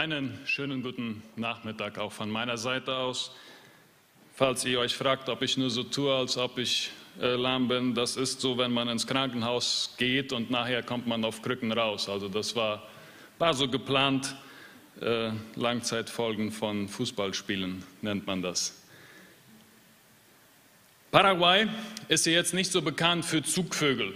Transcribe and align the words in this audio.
Einen 0.00 0.38
schönen 0.46 0.82
guten 0.82 1.22
Nachmittag 1.36 1.98
auch 1.98 2.10
von 2.10 2.30
meiner 2.30 2.56
Seite 2.56 2.96
aus. 2.96 3.32
Falls 4.34 4.64
ihr 4.64 4.80
euch 4.80 4.96
fragt, 4.96 5.28
ob 5.28 5.42
ich 5.42 5.58
nur 5.58 5.68
so 5.68 5.82
tue, 5.82 6.10
als 6.10 6.38
ob 6.38 6.56
ich 6.56 6.90
äh, 7.20 7.34
lahm 7.34 7.68
bin, 7.68 7.94
das 7.94 8.16
ist 8.16 8.40
so, 8.40 8.56
wenn 8.56 8.72
man 8.72 8.88
ins 8.88 9.06
Krankenhaus 9.06 9.94
geht 9.98 10.32
und 10.32 10.50
nachher 10.50 10.82
kommt 10.82 11.06
man 11.06 11.22
auf 11.22 11.42
Krücken 11.42 11.70
raus. 11.70 12.08
Also 12.08 12.30
das 12.30 12.56
war, 12.56 12.88
war 13.38 13.52
so 13.52 13.68
geplant. 13.68 14.34
Äh, 15.02 15.32
Langzeitfolgen 15.56 16.50
von 16.50 16.88
Fußballspielen 16.88 17.84
nennt 18.00 18.26
man 18.26 18.40
das. 18.40 18.82
Paraguay 21.10 21.68
ist 22.08 22.24
ja 22.24 22.32
jetzt 22.32 22.54
nicht 22.54 22.72
so 22.72 22.80
bekannt 22.80 23.26
für 23.26 23.42
Zugvögel. 23.42 24.14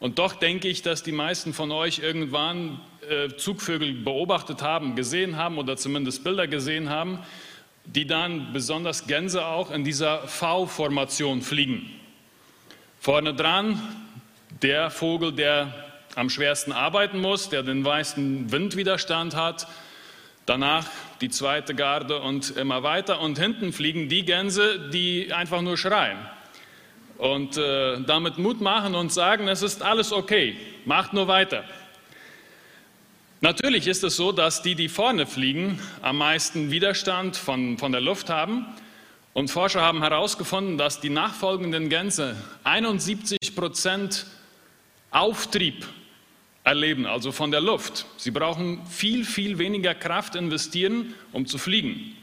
Und 0.00 0.18
doch 0.18 0.32
denke 0.32 0.66
ich, 0.66 0.82
dass 0.82 1.04
die 1.04 1.12
meisten 1.12 1.52
von 1.54 1.70
euch 1.70 2.00
irgendwann 2.00 2.80
Zugvögel 3.36 3.92
beobachtet 3.94 4.62
haben, 4.62 4.94
gesehen 4.94 5.36
haben 5.36 5.58
oder 5.58 5.76
zumindest 5.76 6.24
Bilder 6.24 6.46
gesehen 6.46 6.88
haben, 6.88 7.18
die 7.84 8.06
dann 8.06 8.52
besonders 8.52 9.06
Gänse 9.06 9.44
auch 9.44 9.70
in 9.70 9.84
dieser 9.84 10.26
V-Formation 10.28 11.42
fliegen. 11.42 11.90
Vorne 13.00 13.34
dran 13.34 13.80
der 14.62 14.90
Vogel, 14.90 15.32
der 15.32 15.74
am 16.14 16.30
schwersten 16.30 16.72
arbeiten 16.72 17.20
muss, 17.20 17.48
der 17.48 17.62
den 17.62 17.82
meisten 17.82 18.52
Windwiderstand 18.52 19.34
hat. 19.34 19.66
Danach 20.46 20.86
die 21.20 21.30
zweite 21.30 21.74
Garde 21.74 22.20
und 22.20 22.56
immer 22.56 22.82
weiter. 22.82 23.20
Und 23.20 23.38
hinten 23.38 23.72
fliegen 23.72 24.08
die 24.08 24.24
Gänse, 24.24 24.90
die 24.92 25.32
einfach 25.32 25.62
nur 25.62 25.76
schreien 25.76 26.18
und 27.22 27.56
äh, 27.56 28.00
damit 28.00 28.38
Mut 28.38 28.60
machen 28.60 28.96
und 28.96 29.12
sagen, 29.12 29.46
es 29.46 29.62
ist 29.62 29.80
alles 29.80 30.12
okay, 30.12 30.56
macht 30.84 31.12
nur 31.12 31.28
weiter. 31.28 31.62
Natürlich 33.42 33.86
ist 33.86 34.02
es 34.02 34.16
so, 34.16 34.32
dass 34.32 34.62
die, 34.62 34.74
die 34.74 34.88
vorne 34.88 35.26
fliegen, 35.26 35.78
am 36.00 36.16
meisten 36.16 36.70
Widerstand 36.70 37.36
von, 37.36 37.76
von 37.76 37.92
der 37.92 38.00
Luft 38.00 38.30
haben. 38.30 38.64
Und 39.34 39.50
Forscher 39.50 39.82
haben 39.82 40.00
herausgefunden, 40.00 40.78
dass 40.78 41.00
die 41.00 41.10
nachfolgenden 41.10 41.90
Gänse 41.90 42.36
71 42.64 43.54
Prozent 43.54 44.26
Auftrieb 45.10 45.86
erleben, 46.64 47.04
also 47.04 47.32
von 47.32 47.50
der 47.50 47.60
Luft. 47.60 48.06
Sie 48.16 48.30
brauchen 48.30 48.86
viel, 48.86 49.26
viel 49.26 49.58
weniger 49.58 49.94
Kraft 49.94 50.34
investieren, 50.34 51.12
um 51.32 51.44
zu 51.44 51.58
fliegen. 51.58 52.16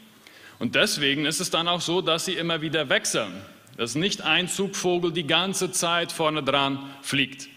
Und 0.58 0.74
deswegen 0.74 1.26
ist 1.26 1.40
es 1.40 1.50
dann 1.50 1.68
auch 1.68 1.80
so, 1.80 2.00
dass 2.00 2.24
sie 2.24 2.34
immer 2.34 2.60
wieder 2.62 2.88
wechseln 2.88 3.42
dass 3.80 3.94
nicht 3.94 4.20
ein 4.20 4.46
Zugvogel 4.46 5.10
die 5.10 5.26
ganze 5.26 5.72
Zeit 5.72 6.12
vorne 6.12 6.42
dran 6.42 6.90
fliegt. 7.00 7.48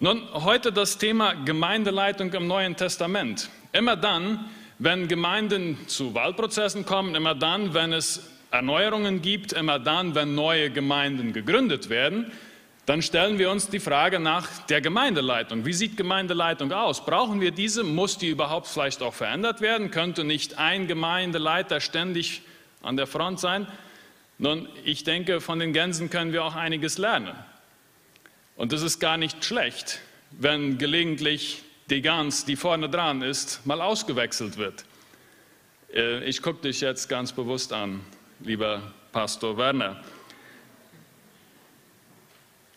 Nun, 0.00 0.22
heute 0.32 0.70
das 0.70 0.96
Thema 0.96 1.34
Gemeindeleitung 1.34 2.32
im 2.32 2.46
Neuen 2.46 2.76
Testament. 2.76 3.50
Immer 3.72 3.96
dann, 3.96 4.48
wenn 4.78 5.08
Gemeinden 5.08 5.76
zu 5.88 6.14
Wahlprozessen 6.14 6.86
kommen, 6.86 7.16
immer 7.16 7.34
dann, 7.34 7.74
wenn 7.74 7.92
es 7.92 8.30
Erneuerungen 8.52 9.22
gibt, 9.22 9.52
immer 9.54 9.80
dann, 9.80 10.14
wenn 10.14 10.36
neue 10.36 10.70
Gemeinden 10.70 11.32
gegründet 11.32 11.90
werden, 11.90 12.30
dann 12.86 13.02
stellen 13.02 13.40
wir 13.40 13.50
uns 13.50 13.70
die 13.70 13.80
Frage 13.80 14.20
nach 14.20 14.46
der 14.68 14.80
Gemeindeleitung. 14.80 15.66
Wie 15.66 15.72
sieht 15.72 15.96
Gemeindeleitung 15.96 16.70
aus? 16.70 17.04
Brauchen 17.04 17.40
wir 17.40 17.50
diese? 17.50 17.82
Muss 17.82 18.18
die 18.18 18.28
überhaupt 18.28 18.68
vielleicht 18.68 19.02
auch 19.02 19.14
verändert 19.14 19.60
werden? 19.60 19.90
Könnte 19.90 20.22
nicht 20.22 20.58
ein 20.58 20.86
Gemeindeleiter 20.86 21.80
ständig 21.80 22.42
an 22.82 22.96
der 22.96 23.08
Front 23.08 23.40
sein? 23.40 23.66
Nun, 24.38 24.68
ich 24.84 25.02
denke, 25.02 25.40
von 25.40 25.58
den 25.58 25.72
Gänsen 25.72 26.08
können 26.08 26.32
wir 26.32 26.44
auch 26.44 26.54
einiges 26.54 26.98
lernen. 26.98 27.34
Und 28.58 28.72
es 28.72 28.82
ist 28.82 28.98
gar 28.98 29.16
nicht 29.16 29.44
schlecht, 29.44 30.00
wenn 30.32 30.78
gelegentlich 30.78 31.62
die 31.90 32.02
Gans, 32.02 32.44
die 32.44 32.56
vorne 32.56 32.90
dran 32.90 33.22
ist, 33.22 33.64
mal 33.64 33.80
ausgewechselt 33.80 34.56
wird. 34.56 34.84
Äh, 35.94 36.24
ich 36.24 36.42
gucke 36.42 36.62
dich 36.62 36.80
jetzt 36.80 37.08
ganz 37.08 37.32
bewusst 37.32 37.72
an, 37.72 38.00
lieber 38.40 38.82
Pastor 39.12 39.56
Werner. 39.56 40.02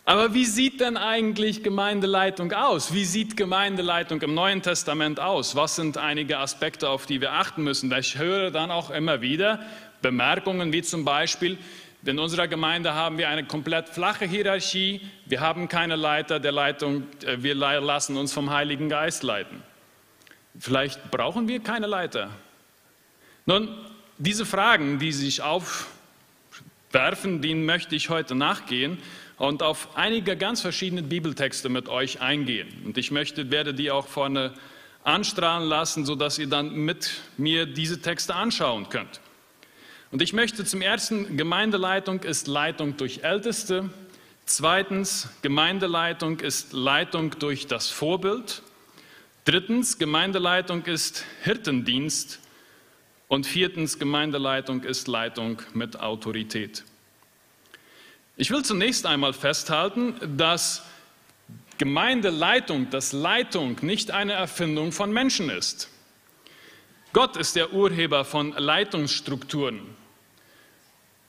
Aber 0.04 0.34
wie 0.34 0.44
sieht 0.44 0.80
denn 0.80 0.96
eigentlich 0.96 1.64
Gemeindeleitung 1.64 2.52
aus? 2.52 2.94
Wie 2.94 3.04
sieht 3.04 3.36
Gemeindeleitung 3.36 4.22
im 4.22 4.34
Neuen 4.34 4.62
Testament 4.62 5.18
aus? 5.18 5.56
Was 5.56 5.74
sind 5.74 5.98
einige 5.98 6.38
Aspekte, 6.38 6.88
auf 6.88 7.06
die 7.06 7.20
wir 7.20 7.32
achten 7.32 7.64
müssen? 7.64 7.92
Ich 7.98 8.16
höre 8.16 8.52
dann 8.52 8.70
auch 8.70 8.90
immer 8.90 9.20
wieder, 9.20 9.58
Bemerkungen 10.00 10.72
wie 10.72 10.82
zum 10.82 11.04
Beispiel, 11.04 11.58
in 12.04 12.18
unserer 12.18 12.48
Gemeinde 12.48 12.94
haben 12.94 13.16
wir 13.18 13.28
eine 13.28 13.44
komplett 13.44 13.88
flache 13.88 14.24
Hierarchie, 14.24 15.00
wir 15.26 15.40
haben 15.40 15.68
keine 15.68 15.96
Leiter 15.96 16.40
der 16.40 16.52
Leitung, 16.52 17.04
äh, 17.24 17.42
wir 17.42 17.54
lassen 17.54 18.16
uns 18.16 18.32
vom 18.32 18.50
Heiligen 18.50 18.88
Geist 18.88 19.22
leiten. 19.22 19.62
Vielleicht 20.58 21.10
brauchen 21.10 21.48
wir 21.48 21.60
keine 21.60 21.86
Leiter. 21.86 22.30
Nun, 23.46 23.68
diese 24.18 24.44
Fragen, 24.44 24.98
die 24.98 25.12
sich 25.12 25.42
aufwerfen, 25.42 27.40
denen 27.40 27.64
möchte 27.64 27.96
ich 27.96 28.10
heute 28.10 28.34
nachgehen 28.34 28.98
und 29.38 29.62
auf 29.62 29.96
einige 29.96 30.36
ganz 30.36 30.60
verschiedene 30.60 31.02
Bibeltexte 31.02 31.68
mit 31.68 31.88
euch 31.88 32.20
eingehen. 32.20 32.68
Und 32.84 32.98
ich 32.98 33.10
möchte, 33.10 33.50
werde 33.50 33.74
die 33.74 33.90
auch 33.90 34.06
vorne 34.06 34.52
anstrahlen 35.04 35.68
lassen, 35.68 36.04
sodass 36.04 36.38
ihr 36.38 36.48
dann 36.48 36.74
mit 36.74 37.20
mir 37.36 37.66
diese 37.66 38.00
Texte 38.00 38.34
anschauen 38.34 38.88
könnt. 38.88 39.20
Und 40.12 40.20
ich 40.20 40.34
möchte 40.34 40.66
zum 40.66 40.82
ersten, 40.82 41.38
Gemeindeleitung 41.38 42.20
ist 42.20 42.46
Leitung 42.46 42.98
durch 42.98 43.24
Älteste. 43.24 43.88
Zweitens, 44.44 45.30
Gemeindeleitung 45.40 46.38
ist 46.40 46.74
Leitung 46.74 47.30
durch 47.38 47.66
das 47.66 47.88
Vorbild. 47.88 48.62
Drittens, 49.46 49.96
Gemeindeleitung 49.96 50.84
ist 50.84 51.24
Hirtendienst. 51.42 52.40
Und 53.26 53.46
viertens, 53.46 53.98
Gemeindeleitung 53.98 54.82
ist 54.82 55.08
Leitung 55.08 55.62
mit 55.72 55.98
Autorität. 55.98 56.84
Ich 58.36 58.50
will 58.50 58.62
zunächst 58.62 59.06
einmal 59.06 59.32
festhalten, 59.32 60.14
dass 60.36 60.82
Gemeindeleitung, 61.78 62.90
dass 62.90 63.14
Leitung 63.14 63.78
nicht 63.80 64.10
eine 64.10 64.34
Erfindung 64.34 64.92
von 64.92 65.10
Menschen 65.10 65.48
ist. 65.48 65.88
Gott 67.14 67.38
ist 67.38 67.56
der 67.56 67.72
Urheber 67.72 68.26
von 68.26 68.52
Leitungsstrukturen. 68.52 70.01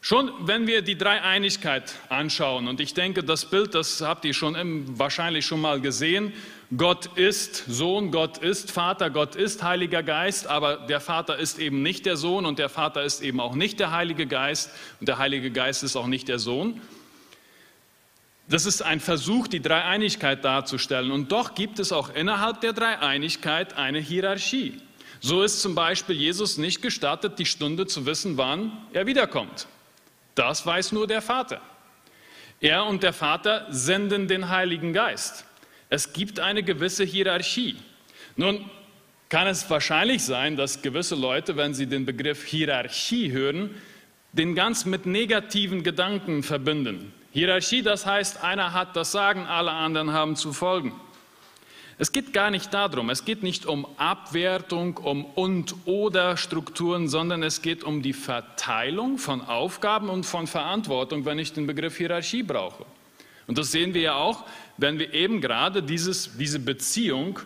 Schon 0.05 0.33
wenn 0.41 0.67
wir 0.67 0.81
die 0.81 0.97
Dreieinigkeit 0.97 1.95
anschauen, 2.09 2.67
und 2.67 2.81
ich 2.81 2.93
denke, 2.93 3.23
das 3.23 3.45
Bild, 3.45 3.73
das 3.73 4.01
habt 4.01 4.25
ihr 4.25 4.33
schon 4.33 4.99
wahrscheinlich 4.99 5.45
schon 5.45 5.61
mal 5.61 5.79
gesehen, 5.79 6.33
Gott 6.75 7.17
ist 7.17 7.63
Sohn, 7.69 8.11
Gott 8.11 8.37
ist 8.37 8.69
Vater, 8.69 9.09
Gott 9.09 9.37
ist 9.37 9.63
Heiliger 9.63 10.03
Geist, 10.03 10.45
aber 10.45 10.75
der 10.75 10.99
Vater 10.99 11.39
ist 11.39 11.57
eben 11.57 11.83
nicht 11.83 12.05
der 12.05 12.17
Sohn 12.17 12.45
und 12.45 12.59
der 12.59 12.67
Vater 12.67 13.01
ist 13.01 13.21
eben 13.21 13.39
auch 13.39 13.55
nicht 13.55 13.79
der 13.79 13.91
Heilige 13.91 14.27
Geist 14.27 14.71
und 14.99 15.07
der 15.07 15.19
Heilige 15.19 15.51
Geist 15.51 15.83
ist 15.83 15.95
auch 15.95 16.07
nicht 16.07 16.27
der 16.27 16.37
Sohn. 16.37 16.81
Das 18.49 18.65
ist 18.65 18.81
ein 18.81 18.99
Versuch, 18.99 19.47
die 19.47 19.61
Dreieinigkeit 19.61 20.43
darzustellen. 20.43 21.11
Und 21.11 21.31
doch 21.31 21.55
gibt 21.55 21.79
es 21.79 21.93
auch 21.93 22.13
innerhalb 22.13 22.59
der 22.59 22.73
Dreieinigkeit 22.73 23.77
eine 23.77 23.99
Hierarchie. 23.99 24.81
So 25.21 25.43
ist 25.43 25.61
zum 25.61 25.75
Beispiel 25.75 26.17
Jesus 26.17 26.57
nicht 26.57 26.81
gestattet, 26.81 27.39
die 27.39 27.45
Stunde 27.45 27.87
zu 27.87 28.05
wissen, 28.05 28.35
wann 28.35 28.73
er 28.91 29.05
wiederkommt. 29.05 29.67
Das 30.35 30.65
weiß 30.65 30.91
nur 30.91 31.07
der 31.07 31.21
Vater. 31.21 31.61
Er 32.59 32.85
und 32.85 33.03
der 33.03 33.13
Vater 33.13 33.67
senden 33.69 34.27
den 34.27 34.49
Heiligen 34.49 34.93
Geist. 34.93 35.45
Es 35.89 36.13
gibt 36.13 36.39
eine 36.39 36.63
gewisse 36.63 37.03
Hierarchie. 37.03 37.75
Nun 38.35 38.69
kann 39.29 39.47
es 39.47 39.69
wahrscheinlich 39.69 40.23
sein, 40.23 40.55
dass 40.55 40.81
gewisse 40.81 41.15
Leute, 41.15 41.57
wenn 41.57 41.73
sie 41.73 41.87
den 41.87 42.05
Begriff 42.05 42.45
Hierarchie 42.45 43.31
hören, 43.31 43.75
den 44.31 44.55
ganz 44.55 44.85
mit 44.85 45.05
negativen 45.05 45.83
Gedanken 45.83 46.41
verbinden. 46.41 47.13
Hierarchie, 47.31 47.81
das 47.81 48.05
heißt, 48.05 48.43
einer 48.43 48.73
hat 48.73 48.95
das 48.95 49.11
Sagen, 49.11 49.45
alle 49.45 49.71
anderen 49.71 50.13
haben 50.13 50.35
zu 50.35 50.53
folgen. 50.53 50.93
Es 51.97 52.11
geht 52.11 52.33
gar 52.33 52.49
nicht 52.49 52.73
darum, 52.73 53.09
es 53.09 53.23
geht 53.23 53.43
nicht 53.43 53.65
um 53.65 53.85
Abwertung, 53.97 54.97
um 54.97 55.25
und-oder 55.25 56.37
Strukturen, 56.37 57.07
sondern 57.07 57.43
es 57.43 57.61
geht 57.61 57.83
um 57.83 58.01
die 58.01 58.13
Verteilung 58.13 59.17
von 59.17 59.41
Aufgaben 59.41 60.09
und 60.09 60.25
von 60.25 60.47
Verantwortung, 60.47 61.25
wenn 61.25 61.37
ich 61.37 61.53
den 61.53 61.67
Begriff 61.67 61.97
Hierarchie 61.97 62.43
brauche. 62.43 62.85
Und 63.45 63.57
das 63.57 63.71
sehen 63.71 63.93
wir 63.93 64.01
ja 64.01 64.15
auch, 64.15 64.45
wenn 64.77 64.97
wir 64.97 65.13
eben 65.13 65.39
gerade 65.41 65.83
dieses, 65.83 66.35
diese 66.37 66.59
Beziehung 66.59 67.39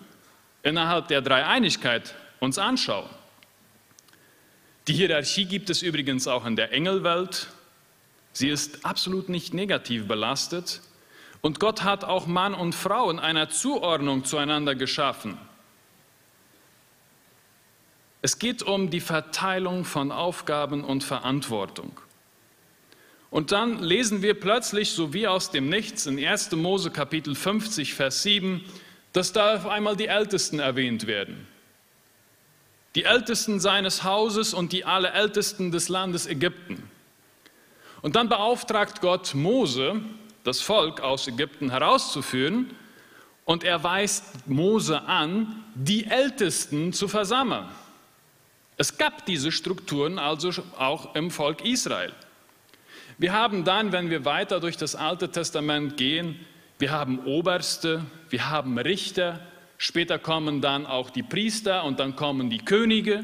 innerhalb 0.63 1.07
der 1.07 1.21
Dreieinigkeit 1.21 2.15
uns 2.39 2.57
anschauen. 2.57 3.09
Die 4.87 4.93
Hierarchie 4.93 5.45
gibt 5.45 5.69
es 5.69 5.81
übrigens 5.81 6.27
auch 6.27 6.45
in 6.45 6.55
der 6.55 6.71
Engelwelt. 6.71 7.47
Sie 8.31 8.47
ist 8.47 8.85
absolut 8.85 9.27
nicht 9.27 9.53
negativ 9.53 10.07
belastet. 10.07 10.81
Und 11.41 11.59
Gott 11.59 11.83
hat 11.83 12.03
auch 12.03 12.27
Mann 12.27 12.53
und 12.53 12.73
Frau 12.73 13.09
in 13.09 13.19
einer 13.19 13.49
Zuordnung 13.49 14.25
zueinander 14.25 14.75
geschaffen. 14.75 15.37
Es 18.21 18.39
geht 18.39 18.63
um 18.63 18.89
die 18.89 18.99
Verteilung 18.99 19.85
von 19.85 20.11
Aufgaben 20.11 20.83
und 20.83 21.03
Verantwortung. 21.03 21.99
Und 23.29 23.51
dann 23.51 23.83
lesen 23.83 24.21
wir 24.21 24.39
plötzlich, 24.39 24.91
so 24.91 25.13
wie 25.13 25.27
aus 25.27 25.51
dem 25.51 25.69
Nichts, 25.69 26.05
in 26.07 26.17
1. 26.23 26.51
Mose 26.53 26.91
Kapitel 26.91 27.35
50, 27.35 27.93
Vers 27.93 28.23
7, 28.23 28.63
dass 29.13 29.33
da 29.33 29.55
auf 29.55 29.67
einmal 29.67 29.95
die 29.95 30.07
Ältesten 30.07 30.59
erwähnt 30.59 31.07
werden. 31.07 31.47
die 32.95 33.03
Ältesten 33.03 33.59
seines 33.59 34.03
Hauses 34.03 34.55
und 34.55 34.71
die 34.73 34.83
Allerältesten 34.83 35.71
des 35.71 35.87
Landes 35.87 36.25
Ägypten. 36.25 36.81
Und 38.01 38.15
dann 38.15 38.27
beauftragt 38.27 39.01
Gott 39.01 39.35
Mose, 39.35 40.01
das 40.47 40.61
Volk 40.61 41.01
aus 41.01 41.27
Ägypten 41.27 41.69
herauszuführen, 41.69 42.71
und 43.43 43.63
er 43.63 43.81
weist 43.81 44.47
Mose 44.47 45.03
an, 45.03 45.63
die 45.73 46.05
Ältesten 46.05 46.91
zu 46.91 47.07
versammeln. 47.07 47.65
Es 48.75 48.97
gab 48.97 49.25
diese 49.25 49.53
Strukturen 49.53 50.19
also 50.19 50.51
auch 50.77 51.15
im 51.15 51.31
Volk 51.31 51.63
Israel. 51.63 52.11
Wir 53.17 53.31
haben 53.31 53.63
dann, 53.63 53.93
wenn 53.93 54.09
wir 54.09 54.25
weiter 54.25 54.59
durch 54.59 54.75
das 54.75 54.95
Alte 54.95 55.31
Testament 55.31 55.95
gehen, 55.95 56.45
wir 56.77 56.91
haben 56.91 57.19
Oberste, 57.19 58.05
wir 58.29 58.49
haben 58.49 58.77
Richter, 58.77 59.39
später 59.77 60.19
kommen 60.19 60.59
dann 60.59 60.85
auch 60.85 61.09
die 61.09 61.23
Priester 61.23 61.85
und 61.85 61.99
dann 61.99 62.17
kommen 62.17 62.49
die 62.49 62.59
Könige. 62.59 63.23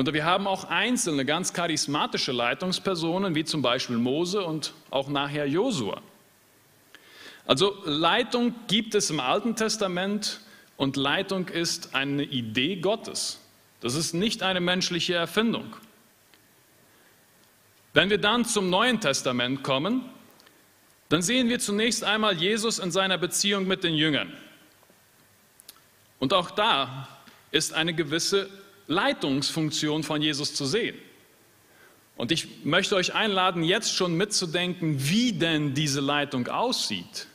Und 0.00 0.10
wir 0.14 0.24
haben 0.24 0.46
auch 0.46 0.64
einzelne 0.64 1.26
ganz 1.26 1.52
charismatische 1.52 2.32
Leitungspersonen, 2.32 3.34
wie 3.34 3.44
zum 3.44 3.60
Beispiel 3.60 3.98
Mose 3.98 4.42
und 4.42 4.72
auch 4.88 5.10
nachher 5.10 5.44
Josua. 5.46 6.00
Also 7.46 7.76
Leitung 7.84 8.54
gibt 8.66 8.94
es 8.94 9.10
im 9.10 9.20
Alten 9.20 9.56
Testament 9.56 10.40
und 10.78 10.96
Leitung 10.96 11.48
ist 11.48 11.94
eine 11.94 12.22
Idee 12.22 12.76
Gottes. 12.76 13.40
Das 13.82 13.94
ist 13.94 14.14
nicht 14.14 14.42
eine 14.42 14.60
menschliche 14.60 15.16
Erfindung. 15.16 15.76
Wenn 17.92 18.08
wir 18.08 18.16
dann 18.16 18.46
zum 18.46 18.70
Neuen 18.70 19.02
Testament 19.02 19.62
kommen, 19.62 20.08
dann 21.10 21.20
sehen 21.20 21.50
wir 21.50 21.58
zunächst 21.58 22.04
einmal 22.04 22.38
Jesus 22.38 22.78
in 22.78 22.90
seiner 22.90 23.18
Beziehung 23.18 23.66
mit 23.66 23.84
den 23.84 23.92
Jüngern. 23.92 24.32
Und 26.18 26.32
auch 26.32 26.50
da 26.50 27.06
ist 27.50 27.74
eine 27.74 27.92
gewisse 27.92 28.48
Leitungsfunktion 28.90 30.02
von 30.02 30.20
Jesus 30.20 30.52
zu 30.52 30.66
sehen. 30.66 30.96
Und 32.16 32.32
ich 32.32 32.64
möchte 32.64 32.96
euch 32.96 33.14
einladen, 33.14 33.62
jetzt 33.62 33.94
schon 33.94 34.16
mitzudenken, 34.16 35.08
wie 35.08 35.32
denn 35.32 35.74
diese 35.74 36.00
Leitung 36.00 36.48
aussieht. 36.48 37.28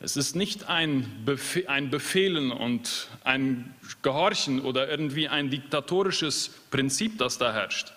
Es 0.00 0.16
ist 0.16 0.36
nicht 0.36 0.68
ein, 0.68 1.22
Befehl, 1.26 1.66
ein 1.66 1.90
Befehlen 1.90 2.52
und 2.52 3.08
ein 3.24 3.74
Gehorchen 4.00 4.62
oder 4.62 4.88
irgendwie 4.88 5.28
ein 5.28 5.50
diktatorisches 5.50 6.50
Prinzip, 6.70 7.18
das 7.18 7.36
da 7.36 7.52
herrscht. 7.52 7.92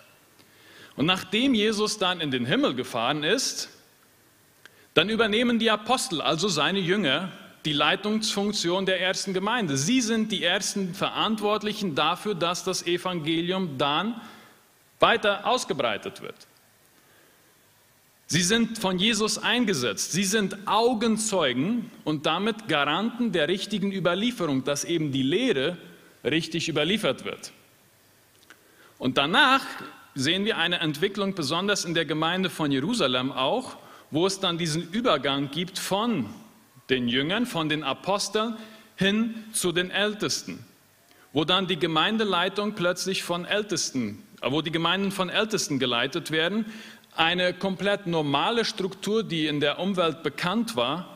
Und 0.96 1.06
nachdem 1.06 1.54
Jesus 1.54 1.96
dann 1.98 2.20
in 2.20 2.30
den 2.30 2.44
Himmel 2.44 2.74
gefahren 2.74 3.22
ist, 3.22 3.70
dann 4.94 5.08
übernehmen 5.08 5.58
die 5.58 5.70
Apostel, 5.70 6.20
also 6.20 6.48
seine 6.48 6.80
Jünger, 6.80 7.32
die 7.64 7.72
Leitungsfunktion 7.72 8.86
der 8.86 9.00
ersten 9.00 9.32
Gemeinde. 9.32 9.76
Sie 9.76 10.00
sind 10.00 10.30
die 10.32 10.44
ersten 10.44 10.94
Verantwortlichen 10.94 11.94
dafür, 11.94 12.34
dass 12.34 12.64
das 12.64 12.86
Evangelium 12.86 13.78
dann 13.78 14.20
weiter 15.00 15.46
ausgebreitet 15.46 16.20
wird. 16.22 16.36
Sie 18.26 18.42
sind 18.42 18.78
von 18.78 18.98
Jesus 18.98 19.38
eingesetzt. 19.38 20.12
Sie 20.12 20.24
sind 20.24 20.66
Augenzeugen 20.66 21.90
und 22.04 22.26
damit 22.26 22.68
Garanten 22.68 23.32
der 23.32 23.48
richtigen 23.48 23.92
Überlieferung, 23.92 24.64
dass 24.64 24.84
eben 24.84 25.12
die 25.12 25.22
Lehre 25.22 25.76
richtig 26.24 26.68
überliefert 26.68 27.24
wird. 27.24 27.52
Und 28.98 29.18
danach 29.18 29.64
sehen 30.14 30.44
wir 30.44 30.56
eine 30.56 30.80
Entwicklung, 30.80 31.34
besonders 31.34 31.84
in 31.84 31.94
der 31.94 32.06
Gemeinde 32.06 32.48
von 32.48 32.72
Jerusalem 32.72 33.30
auch, 33.32 33.76
wo 34.10 34.26
es 34.26 34.40
dann 34.40 34.58
diesen 34.58 34.90
Übergang 34.90 35.50
gibt 35.50 35.78
von 35.78 36.26
den 36.90 37.08
Jüngern, 37.08 37.46
von 37.46 37.68
den 37.68 37.82
Aposteln 37.82 38.56
hin 38.96 39.44
zu 39.52 39.72
den 39.72 39.90
Ältesten, 39.90 40.64
wo 41.32 41.44
dann 41.44 41.66
die 41.66 41.78
Gemeindeleitung 41.78 42.74
plötzlich 42.74 43.22
von 43.22 43.44
Ältesten, 43.44 44.22
wo 44.42 44.62
die 44.62 44.70
Gemeinden 44.70 45.10
von 45.10 45.30
Ältesten 45.30 45.78
geleitet 45.78 46.30
werden, 46.30 46.66
eine 47.16 47.54
komplett 47.54 48.06
normale 48.06 48.64
Struktur, 48.64 49.22
die 49.22 49.46
in 49.46 49.60
der 49.60 49.78
Umwelt 49.78 50.22
bekannt 50.22 50.76
war, 50.76 51.14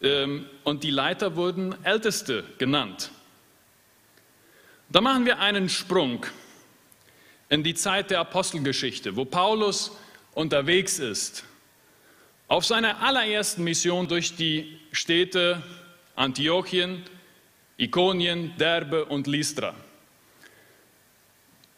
ähm, 0.00 0.46
und 0.64 0.84
die 0.84 0.90
Leiter 0.90 1.34
wurden 1.34 1.74
Älteste 1.84 2.44
genannt. 2.58 3.10
Da 4.90 5.00
machen 5.00 5.26
wir 5.26 5.38
einen 5.40 5.68
Sprung 5.68 6.24
in 7.48 7.62
die 7.62 7.74
Zeit 7.74 8.10
der 8.10 8.20
Apostelgeschichte, 8.20 9.16
wo 9.16 9.24
Paulus 9.24 9.96
unterwegs 10.34 10.98
ist, 10.98 11.44
auf 12.48 12.64
seiner 12.64 13.02
allerersten 13.02 13.62
Mission 13.62 14.08
durch 14.08 14.34
die 14.34 14.78
Städte 14.90 15.62
Antiochien, 16.16 17.04
Ikonien, 17.76 18.54
Derbe 18.58 19.04
und 19.04 19.26
Lystra. 19.26 19.74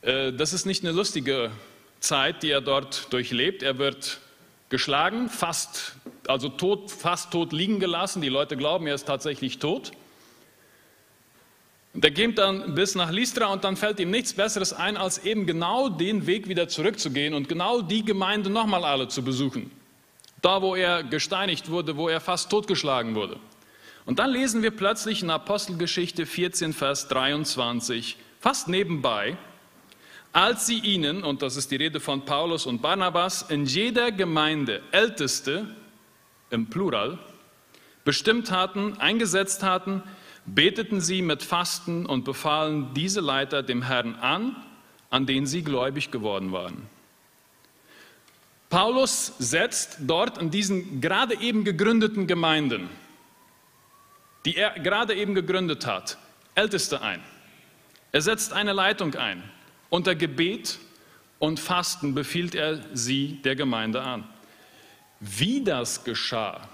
Äh, 0.02 0.32
das 0.32 0.52
ist 0.52 0.64
nicht 0.64 0.84
eine 0.84 0.92
lustige 0.92 1.50
Zeit, 1.98 2.42
die 2.42 2.50
er 2.50 2.60
dort 2.60 3.12
durchlebt. 3.12 3.62
Er 3.62 3.78
wird 3.78 4.20
geschlagen, 4.70 5.28
fast, 5.28 5.96
also 6.26 6.48
tot, 6.48 6.90
fast 6.90 7.32
tot 7.32 7.52
liegen 7.52 7.80
gelassen. 7.80 8.22
Die 8.22 8.28
Leute 8.28 8.56
glauben, 8.56 8.86
er 8.86 8.94
ist 8.94 9.06
tatsächlich 9.06 9.58
tot. 9.58 9.90
Der 11.92 12.12
geht 12.12 12.38
dann 12.38 12.76
bis 12.76 12.94
nach 12.94 13.10
Lystra 13.10 13.46
und 13.46 13.64
dann 13.64 13.76
fällt 13.76 13.98
ihm 13.98 14.12
nichts 14.12 14.32
Besseres 14.32 14.72
ein, 14.72 14.96
als 14.96 15.18
eben 15.18 15.44
genau 15.44 15.88
den 15.88 16.28
Weg 16.28 16.48
wieder 16.48 16.68
zurückzugehen 16.68 17.34
und 17.34 17.48
genau 17.48 17.82
die 17.82 18.04
Gemeinde 18.04 18.48
nochmal 18.48 18.84
alle 18.84 19.08
zu 19.08 19.24
besuchen. 19.24 19.72
Da, 20.42 20.62
wo 20.62 20.74
er 20.74 21.02
gesteinigt 21.02 21.70
wurde, 21.70 21.96
wo 21.96 22.08
er 22.08 22.20
fast 22.20 22.50
totgeschlagen 22.50 23.14
wurde. 23.14 23.36
Und 24.06 24.18
dann 24.18 24.30
lesen 24.30 24.62
wir 24.62 24.70
plötzlich 24.70 25.22
in 25.22 25.30
Apostelgeschichte 25.30 26.26
14, 26.26 26.72
Vers 26.72 27.08
23, 27.08 28.16
fast 28.40 28.68
nebenbei, 28.68 29.36
als 30.32 30.66
sie 30.66 30.78
ihnen, 30.78 31.22
und 31.22 31.42
das 31.42 31.56
ist 31.56 31.70
die 31.70 31.76
Rede 31.76 32.00
von 32.00 32.24
Paulus 32.24 32.64
und 32.64 32.80
Barnabas, 32.80 33.42
in 33.42 33.66
jeder 33.66 34.12
Gemeinde 34.12 34.80
Älteste, 34.92 35.74
im 36.50 36.70
Plural, 36.70 37.18
bestimmt 38.04 38.50
hatten, 38.50 38.96
eingesetzt 38.98 39.62
hatten, 39.62 40.02
beteten 40.46 41.00
sie 41.00 41.22
mit 41.22 41.42
Fasten 41.42 42.06
und 42.06 42.24
befahlen 42.24 42.94
diese 42.94 43.20
Leiter 43.20 43.62
dem 43.62 43.82
Herrn 43.82 44.14
an, 44.16 44.56
an 45.10 45.26
den 45.26 45.46
sie 45.46 45.62
gläubig 45.62 46.10
geworden 46.10 46.52
waren. 46.52 46.88
Paulus 48.70 49.32
setzt 49.40 49.98
dort 50.00 50.38
in 50.38 50.50
diesen 50.50 51.00
gerade 51.00 51.38
eben 51.40 51.64
gegründeten 51.64 52.28
Gemeinden, 52.28 52.88
die 54.44 54.56
er 54.56 54.78
gerade 54.78 55.14
eben 55.14 55.34
gegründet 55.34 55.86
hat, 55.86 56.16
Älteste 56.54 57.02
ein. 57.02 57.20
Er 58.12 58.22
setzt 58.22 58.52
eine 58.52 58.72
Leitung 58.72 59.16
ein. 59.16 59.42
Unter 59.88 60.14
Gebet 60.14 60.78
und 61.40 61.58
Fasten 61.58 62.14
befiehlt 62.14 62.54
er 62.54 62.80
sie 62.94 63.40
der 63.42 63.56
Gemeinde 63.56 64.02
an. 64.02 64.24
Wie 65.18 65.64
das 65.64 66.04
geschah, 66.04 66.68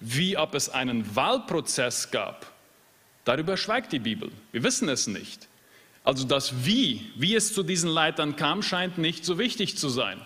wie 0.00 0.36
ob 0.36 0.54
es 0.56 0.68
einen 0.68 1.14
Wahlprozess 1.14 2.10
gab, 2.10 2.50
darüber 3.24 3.56
schweigt 3.56 3.92
die 3.92 4.00
Bibel. 4.00 4.32
Wir 4.50 4.64
wissen 4.64 4.88
es 4.88 5.06
nicht. 5.06 5.46
Also 6.02 6.26
das 6.26 6.64
Wie, 6.64 7.12
wie 7.14 7.36
es 7.36 7.54
zu 7.54 7.62
diesen 7.62 7.90
Leitern 7.90 8.34
kam, 8.34 8.62
scheint 8.62 8.98
nicht 8.98 9.24
so 9.24 9.38
wichtig 9.38 9.78
zu 9.78 9.88
sein. 9.88 10.20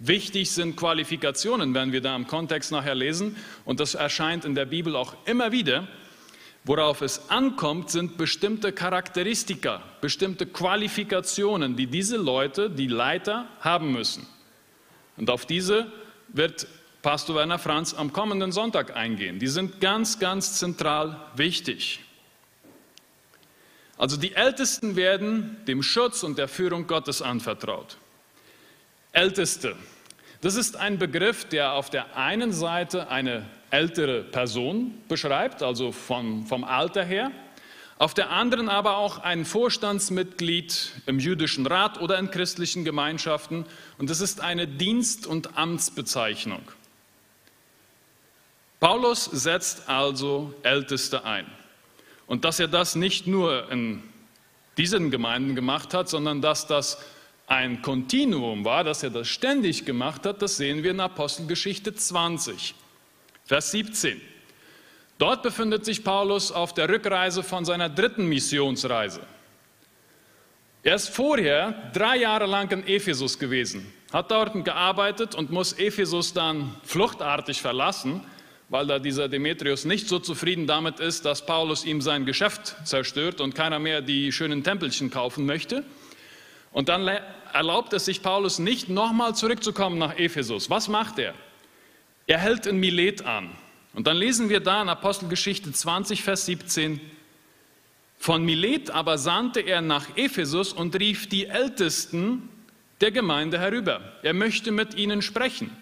Wichtig 0.00 0.50
sind 0.52 0.76
Qualifikationen, 0.76 1.74
werden 1.74 1.92
wir 1.92 2.00
da 2.00 2.14
im 2.14 2.26
Kontext 2.26 2.70
nachher 2.70 2.94
lesen. 2.94 3.36
Und 3.64 3.80
das 3.80 3.94
erscheint 3.94 4.44
in 4.44 4.54
der 4.54 4.66
Bibel 4.66 4.94
auch 4.94 5.14
immer 5.24 5.50
wieder. 5.50 5.88
Worauf 6.64 7.02
es 7.02 7.30
ankommt, 7.30 7.90
sind 7.90 8.16
bestimmte 8.16 8.72
Charakteristika, 8.72 9.82
bestimmte 10.00 10.46
Qualifikationen, 10.46 11.76
die 11.76 11.86
diese 11.86 12.16
Leute, 12.16 12.70
die 12.70 12.86
Leiter, 12.86 13.48
haben 13.60 13.92
müssen. 13.92 14.26
Und 15.16 15.30
auf 15.30 15.46
diese 15.46 15.90
wird 16.28 16.66
Pastor 17.02 17.36
Werner 17.36 17.58
Franz 17.58 17.94
am 17.94 18.12
kommenden 18.12 18.52
Sonntag 18.52 18.96
eingehen. 18.96 19.38
Die 19.38 19.46
sind 19.46 19.80
ganz, 19.80 20.18
ganz 20.18 20.58
zentral 20.58 21.28
wichtig. 21.34 22.00
Also 23.96 24.16
die 24.16 24.34
Ältesten 24.34 24.94
werden 24.94 25.56
dem 25.66 25.82
Schutz 25.82 26.22
und 26.22 26.38
der 26.38 26.48
Führung 26.48 26.86
Gottes 26.86 27.22
anvertraut. 27.22 27.96
Älteste, 29.18 29.74
das 30.42 30.54
ist 30.54 30.76
ein 30.76 30.96
Begriff, 30.96 31.44
der 31.44 31.72
auf 31.72 31.90
der 31.90 32.16
einen 32.16 32.52
Seite 32.52 33.08
eine 33.08 33.44
ältere 33.70 34.22
Person 34.22 34.94
beschreibt, 35.08 35.60
also 35.60 35.90
vom, 35.90 36.46
vom 36.46 36.62
Alter 36.62 37.04
her, 37.04 37.32
auf 37.98 38.14
der 38.14 38.30
anderen 38.30 38.68
aber 38.68 38.96
auch 38.96 39.18
ein 39.18 39.44
Vorstandsmitglied 39.44 40.92
im 41.06 41.18
jüdischen 41.18 41.66
Rat 41.66 42.00
oder 42.00 42.16
in 42.16 42.30
christlichen 42.30 42.84
Gemeinschaften. 42.84 43.66
Und 43.98 44.08
das 44.08 44.20
ist 44.20 44.40
eine 44.40 44.68
Dienst- 44.68 45.26
und 45.26 45.58
Amtsbezeichnung. 45.58 46.62
Paulus 48.78 49.24
setzt 49.24 49.88
also 49.88 50.54
Älteste 50.62 51.24
ein. 51.24 51.46
Und 52.28 52.44
dass 52.44 52.60
er 52.60 52.68
das 52.68 52.94
nicht 52.94 53.26
nur 53.26 53.68
in 53.72 54.00
diesen 54.76 55.10
Gemeinden 55.10 55.56
gemacht 55.56 55.92
hat, 55.92 56.08
sondern 56.08 56.40
dass 56.40 56.68
das 56.68 56.98
ein 57.48 57.80
Kontinuum 57.80 58.64
war, 58.64 58.84
dass 58.84 59.02
er 59.02 59.10
das 59.10 59.26
ständig 59.26 59.86
gemacht 59.86 60.26
hat, 60.26 60.42
das 60.42 60.58
sehen 60.58 60.82
wir 60.82 60.90
in 60.90 61.00
Apostelgeschichte 61.00 61.94
20. 61.94 62.74
Vers 63.44 63.70
17. 63.70 64.20
Dort 65.16 65.42
befindet 65.42 65.84
sich 65.84 66.04
Paulus 66.04 66.52
auf 66.52 66.74
der 66.74 66.88
Rückreise 66.88 67.42
von 67.42 67.64
seiner 67.64 67.88
dritten 67.88 68.26
Missionsreise. 68.26 69.22
Er 70.82 70.94
ist 70.94 71.08
vorher 71.08 71.90
drei 71.92 72.18
Jahre 72.18 72.46
lang 72.46 72.70
in 72.70 72.86
Ephesus 72.86 73.38
gewesen, 73.38 73.92
hat 74.12 74.30
dort 74.30 74.64
gearbeitet 74.64 75.34
und 75.34 75.50
muss 75.50 75.72
Ephesus 75.72 76.34
dann 76.34 76.76
fluchtartig 76.84 77.60
verlassen, 77.60 78.22
weil 78.68 78.86
da 78.86 78.98
dieser 78.98 79.28
Demetrius 79.28 79.86
nicht 79.86 80.06
so 80.06 80.18
zufrieden 80.18 80.66
damit 80.66 81.00
ist, 81.00 81.24
dass 81.24 81.46
Paulus 81.46 81.84
ihm 81.86 82.02
sein 82.02 82.26
Geschäft 82.26 82.76
zerstört 82.84 83.40
und 83.40 83.54
keiner 83.54 83.78
mehr 83.78 84.02
die 84.02 84.30
schönen 84.30 84.62
Tempelchen 84.62 85.10
kaufen 85.10 85.46
möchte. 85.46 85.82
Und 86.78 86.88
dann 86.88 87.08
erlaubt 87.52 87.92
es 87.92 88.04
sich 88.04 88.22
Paulus 88.22 88.60
nicht, 88.60 88.88
nochmal 88.88 89.34
zurückzukommen 89.34 89.98
nach 89.98 90.16
Ephesus. 90.16 90.70
Was 90.70 90.86
macht 90.86 91.18
er? 91.18 91.34
Er 92.28 92.38
hält 92.38 92.66
in 92.66 92.76
Milet 92.78 93.26
an. 93.26 93.50
Und 93.94 94.06
dann 94.06 94.16
lesen 94.16 94.48
wir 94.48 94.60
da 94.60 94.80
in 94.80 94.88
Apostelgeschichte 94.88 95.72
20, 95.72 96.22
Vers 96.22 96.46
17, 96.46 97.00
von 98.20 98.44
Milet 98.44 98.90
aber 98.90 99.18
sandte 99.18 99.58
er 99.58 99.80
nach 99.80 100.16
Ephesus 100.16 100.72
und 100.72 100.94
rief 100.94 101.28
die 101.28 101.46
Ältesten 101.46 102.48
der 103.00 103.10
Gemeinde 103.10 103.58
herüber. 103.58 104.12
Er 104.22 104.34
möchte 104.34 104.70
mit 104.70 104.94
ihnen 104.94 105.20
sprechen. 105.20 105.76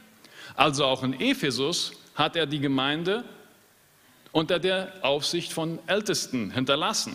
Also 0.55 0.87
auch 0.87 1.03
in 1.03 1.21
Ephesus 1.21 1.93
hat 2.15 2.37
er 2.37 2.47
die 2.47 2.61
Gemeinde 2.61 3.23
unter 4.33 4.59
der 4.59 4.95
Aufsicht 5.03 5.53
von 5.53 5.79
Ältesten 5.88 6.53
hinterlassen. 6.53 7.15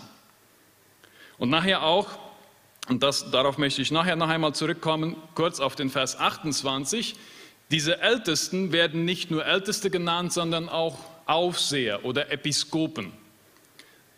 Und 1.40 1.50
nachher 1.50 1.82
auch, 1.82 2.20
und 2.88 3.04
das, 3.04 3.32
darauf 3.32 3.58
möchte 3.58 3.82
ich 3.82 3.92
nachher 3.92 4.16
noch 4.16 4.30
einmal 4.30 4.54
zurückkommen, 4.54 5.16
kurz 5.36 5.60
auf 5.60 5.76
den 5.76 5.90
Vers 5.90 6.20
28, 6.20 7.16
diese 7.72 8.02
Ältesten 8.02 8.72
werden 8.72 9.06
nicht 9.06 9.32
nur 9.32 9.46
Älteste 9.46 9.90
genannt, 9.90 10.34
sondern 10.34 10.68
auch 10.68 10.98
Aufseher 11.26 12.04
oder 12.04 12.32
Episkopen. 12.32 13.14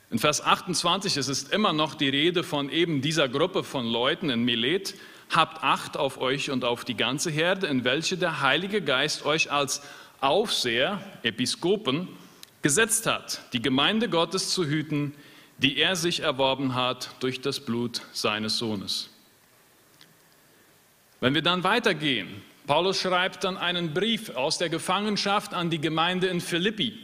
In 0.10 0.20
Vers 0.20 0.44
28 0.44 1.18
es 1.18 1.28
ist 1.28 1.52
immer 1.52 1.74
noch 1.74 1.96
die 1.96 2.10
Rede 2.10 2.44
von 2.44 2.70
eben 2.70 3.02
dieser 3.02 3.28
Gruppe 3.28 3.64
von 3.64 3.86
Leuten 3.86 4.30
in 4.30 4.44
Milet. 4.44 4.96
Habt 5.30 5.64
Acht 5.64 5.98
auf 5.98 6.20
euch 6.20 6.52
und 6.52 6.64
auf 6.66 6.86
die 6.86 6.96
ganze 6.96 7.32
Herde, 7.32 7.68
in 7.68 7.84
welche 7.84 8.18
der 8.18 8.42
Heilige 8.42 8.82
Geist 8.82 9.26
euch 9.26 9.52
als 9.52 9.82
Aufseher, 10.22 11.02
Episkopen, 11.24 12.08
gesetzt 12.62 13.08
hat, 13.08 13.42
die 13.54 13.62
Gemeinde 13.62 14.08
Gottes 14.08 14.50
zu 14.50 14.66
hüten, 14.66 15.14
die 15.64 15.78
er 15.78 15.96
sich 15.96 16.20
erworben 16.20 16.76
hat 16.76 17.10
durch 17.22 17.40
das 17.40 17.62
Blut 17.62 18.02
seines 18.12 18.58
Sohnes. 18.58 19.10
Wenn 21.22 21.34
wir 21.34 21.42
dann 21.42 21.64
weitergehen, 21.64 22.44
Paulus 22.68 23.00
schreibt 23.00 23.46
dann 23.46 23.58
einen 23.58 23.94
Brief 23.94 24.30
aus 24.32 24.58
der 24.58 24.68
Gefangenschaft 24.68 25.54
an 25.54 25.70
die 25.70 25.80
Gemeinde 25.80 26.28
in 26.28 26.42
Philippi. 26.42 27.00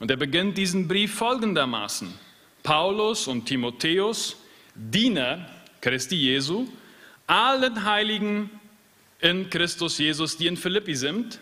Und 0.00 0.10
er 0.10 0.16
beginnt 0.16 0.56
diesen 0.56 0.88
Brief 0.88 1.14
folgendermaßen. 1.14 2.12
Paulus 2.62 3.28
und 3.28 3.44
Timotheus, 3.44 4.36
Diener 4.74 5.46
Christi 5.82 6.16
Jesu, 6.16 6.66
allen 7.26 7.84
Heiligen 7.84 8.50
in 9.20 9.50
Christus 9.50 9.98
Jesus, 9.98 10.38
die 10.38 10.46
in 10.46 10.56
Philippi 10.56 10.94
sind, 10.94 11.40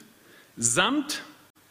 samt 0.56 1.22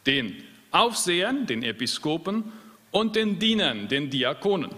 den 0.05 0.41
Aufsehern, 0.71 1.45
den 1.47 1.63
Episkopen 1.63 2.51
und 2.91 3.15
den 3.15 3.39
Dienern, 3.39 3.87
den 3.87 4.09
Diakonen. 4.09 4.71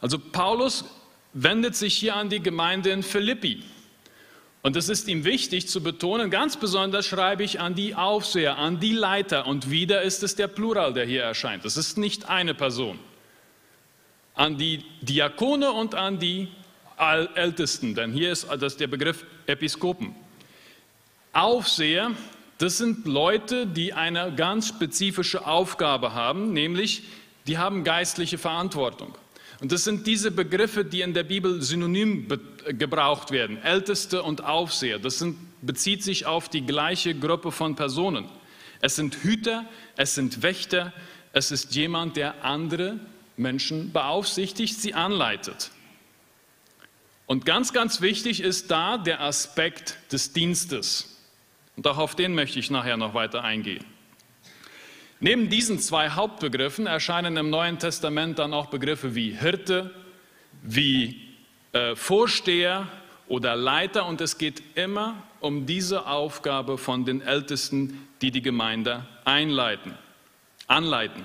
Also 0.00 0.18
Paulus 0.18 0.84
wendet 1.32 1.76
sich 1.76 1.94
hier 1.94 2.16
an 2.16 2.28
die 2.28 2.40
Gemeinde 2.40 2.90
in 2.90 3.02
Philippi. 3.02 3.62
Und 4.62 4.76
es 4.76 4.88
ist 4.88 5.08
ihm 5.08 5.24
wichtig 5.24 5.68
zu 5.68 5.82
betonen, 5.82 6.30
ganz 6.30 6.56
besonders 6.56 7.06
schreibe 7.06 7.42
ich 7.42 7.60
an 7.60 7.74
die 7.74 7.94
Aufseher, 7.94 8.56
an 8.56 8.80
die 8.80 8.92
Leiter. 8.92 9.46
Und 9.46 9.70
wieder 9.70 10.02
ist 10.02 10.22
es 10.22 10.36
der 10.36 10.48
Plural, 10.48 10.94
der 10.94 11.04
hier 11.04 11.22
erscheint. 11.22 11.64
Es 11.64 11.76
ist 11.76 11.98
nicht 11.98 12.30
eine 12.30 12.54
Person 12.54 12.98
an 14.34 14.58
die 14.58 14.84
Diakone 15.00 15.70
und 15.70 15.94
an 15.94 16.18
die 16.18 16.48
Ältesten, 16.96 17.94
denn 17.94 18.12
hier 18.12 18.32
ist 18.32 18.48
das 18.58 18.76
der 18.76 18.86
Begriff 18.86 19.24
Episkopen. 19.46 20.14
Aufseher, 21.32 22.12
das 22.58 22.78
sind 22.78 23.06
Leute, 23.06 23.66
die 23.66 23.92
eine 23.92 24.32
ganz 24.34 24.68
spezifische 24.68 25.46
Aufgabe 25.46 26.14
haben, 26.14 26.52
nämlich 26.52 27.02
die 27.46 27.58
haben 27.58 27.84
geistliche 27.84 28.38
Verantwortung. 28.38 29.16
Und 29.60 29.72
das 29.72 29.84
sind 29.84 30.06
diese 30.06 30.30
Begriffe, 30.30 30.84
die 30.84 31.00
in 31.00 31.14
der 31.14 31.22
Bibel 31.22 31.62
synonym 31.62 32.28
gebraucht 32.68 33.30
werden, 33.30 33.62
Älteste 33.62 34.22
und 34.22 34.44
Aufseher. 34.44 34.98
Das 34.98 35.18
sind, 35.18 35.36
bezieht 35.62 36.02
sich 36.02 36.26
auf 36.26 36.48
die 36.48 36.64
gleiche 36.64 37.14
Gruppe 37.14 37.52
von 37.52 37.76
Personen. 37.76 38.28
Es 38.80 38.96
sind 38.96 39.16
Hüter, 39.22 39.64
es 39.96 40.14
sind 40.14 40.42
Wächter, 40.42 40.92
es 41.32 41.50
ist 41.50 41.74
jemand, 41.74 42.16
der 42.16 42.44
andere 42.44 42.98
Menschen 43.36 43.92
beaufsichtigt, 43.92 44.80
sie 44.80 44.94
anleitet. 44.94 45.70
Und 47.26 47.46
ganz, 47.46 47.72
ganz 47.72 48.00
wichtig 48.00 48.40
ist 48.40 48.70
da 48.70 48.98
der 48.98 49.20
Aspekt 49.20 49.98
des 50.12 50.32
Dienstes. 50.32 51.13
Und 51.76 51.86
auch 51.86 51.98
auf 51.98 52.14
den 52.14 52.34
möchte 52.34 52.58
ich 52.58 52.70
nachher 52.70 52.96
noch 52.96 53.14
weiter 53.14 53.42
eingehen. 53.42 53.84
Neben 55.20 55.48
diesen 55.48 55.78
zwei 55.78 56.10
Hauptbegriffen 56.10 56.86
erscheinen 56.86 57.36
im 57.36 57.50
Neuen 57.50 57.78
Testament 57.78 58.38
dann 58.38 58.52
auch 58.52 58.66
Begriffe 58.66 59.14
wie 59.14 59.30
Hirte, 59.30 59.94
wie 60.62 61.28
äh, 61.72 61.96
Vorsteher 61.96 62.88
oder 63.26 63.56
Leiter 63.56 64.06
und 64.06 64.20
es 64.20 64.38
geht 64.38 64.62
immer 64.74 65.22
um 65.40 65.66
diese 65.66 66.06
Aufgabe 66.06 66.78
von 66.78 67.04
den 67.04 67.20
Ältesten, 67.20 68.06
die 68.20 68.30
die 68.30 68.42
Gemeinde 68.42 69.06
einleiten, 69.24 69.94
anleiten. 70.66 71.22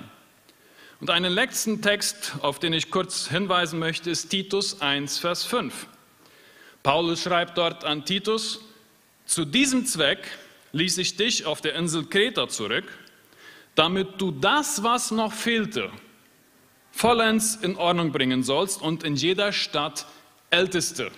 Und 1.00 1.10
einen 1.10 1.32
letzten 1.32 1.80
Text, 1.80 2.34
auf 2.42 2.58
den 2.58 2.72
ich 2.72 2.90
kurz 2.90 3.28
hinweisen 3.28 3.78
möchte, 3.78 4.10
ist 4.10 4.28
Titus 4.28 4.80
1, 4.80 5.18
Vers 5.18 5.44
5. 5.44 5.86
Paulus 6.82 7.22
schreibt 7.22 7.56
dort 7.58 7.84
an 7.84 8.04
Titus, 8.04 8.60
zu 9.30 9.44
diesem 9.44 9.86
Zweck 9.86 10.26
ließ 10.72 10.98
ich 10.98 11.16
dich 11.16 11.46
auf 11.46 11.60
der 11.60 11.76
Insel 11.76 12.04
Kreta 12.04 12.48
zurück, 12.48 12.84
damit 13.76 14.20
du 14.20 14.32
das, 14.32 14.82
was 14.82 15.12
noch 15.12 15.32
fehlte, 15.32 15.88
vollends 16.90 17.54
in 17.54 17.76
Ordnung 17.76 18.10
bringen 18.10 18.42
sollst 18.42 18.82
und 18.82 19.04
in 19.04 19.14
jeder 19.14 19.52
Stadt 19.52 20.06
Älteste 20.50 21.12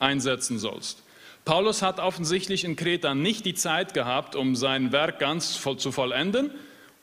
einsetzen 0.00 0.58
sollst. 0.58 1.04
Paulus 1.44 1.80
hat 1.80 2.00
offensichtlich 2.00 2.64
in 2.64 2.74
Kreta 2.74 3.14
nicht 3.14 3.46
die 3.46 3.54
Zeit 3.54 3.94
gehabt, 3.94 4.34
um 4.34 4.56
sein 4.56 4.90
Werk 4.90 5.20
ganz 5.20 5.54
voll 5.54 5.76
zu 5.76 5.92
vollenden, 5.92 6.50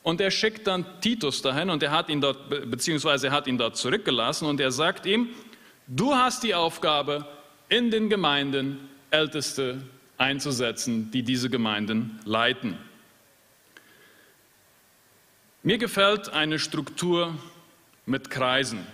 und 0.02 0.20
er 0.20 0.30
schickt 0.30 0.66
dann 0.66 0.84
Titus 1.00 1.40
dahin 1.40 1.70
und 1.70 1.82
er 1.82 1.92
hat 1.92 2.10
ihn 2.10 2.20
dort, 2.20 2.70
beziehungsweise 2.70 3.28
er 3.28 3.32
hat 3.32 3.46
ihn 3.46 3.56
dort 3.56 3.78
zurückgelassen 3.78 4.46
und 4.46 4.60
er 4.60 4.72
sagt 4.72 5.06
ihm, 5.06 5.30
du 5.86 6.14
hast 6.14 6.42
die 6.42 6.54
Aufgabe, 6.54 7.26
in 7.70 7.90
den 7.90 8.10
Gemeinden 8.10 8.90
Älteste 9.10 9.80
einzusetzen, 10.22 11.10
die 11.10 11.22
diese 11.22 11.50
Gemeinden 11.50 12.20
leiten. 12.24 12.78
Mir 15.62 15.78
gefällt 15.78 16.30
eine 16.30 16.58
Struktur 16.58 17.34
mit 18.06 18.30
Kreisen, 18.30 18.86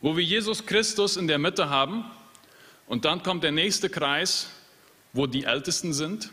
wo 0.00 0.16
wir 0.16 0.24
Jesus 0.24 0.66
Christus 0.66 1.16
in 1.16 1.28
der 1.28 1.38
Mitte 1.38 1.70
haben 1.70 2.04
und 2.86 3.04
dann 3.04 3.22
kommt 3.22 3.44
der 3.44 3.52
nächste 3.52 3.88
Kreis, 3.88 4.50
wo 5.12 5.26
die 5.26 5.44
Ältesten 5.44 5.92
sind 5.92 6.30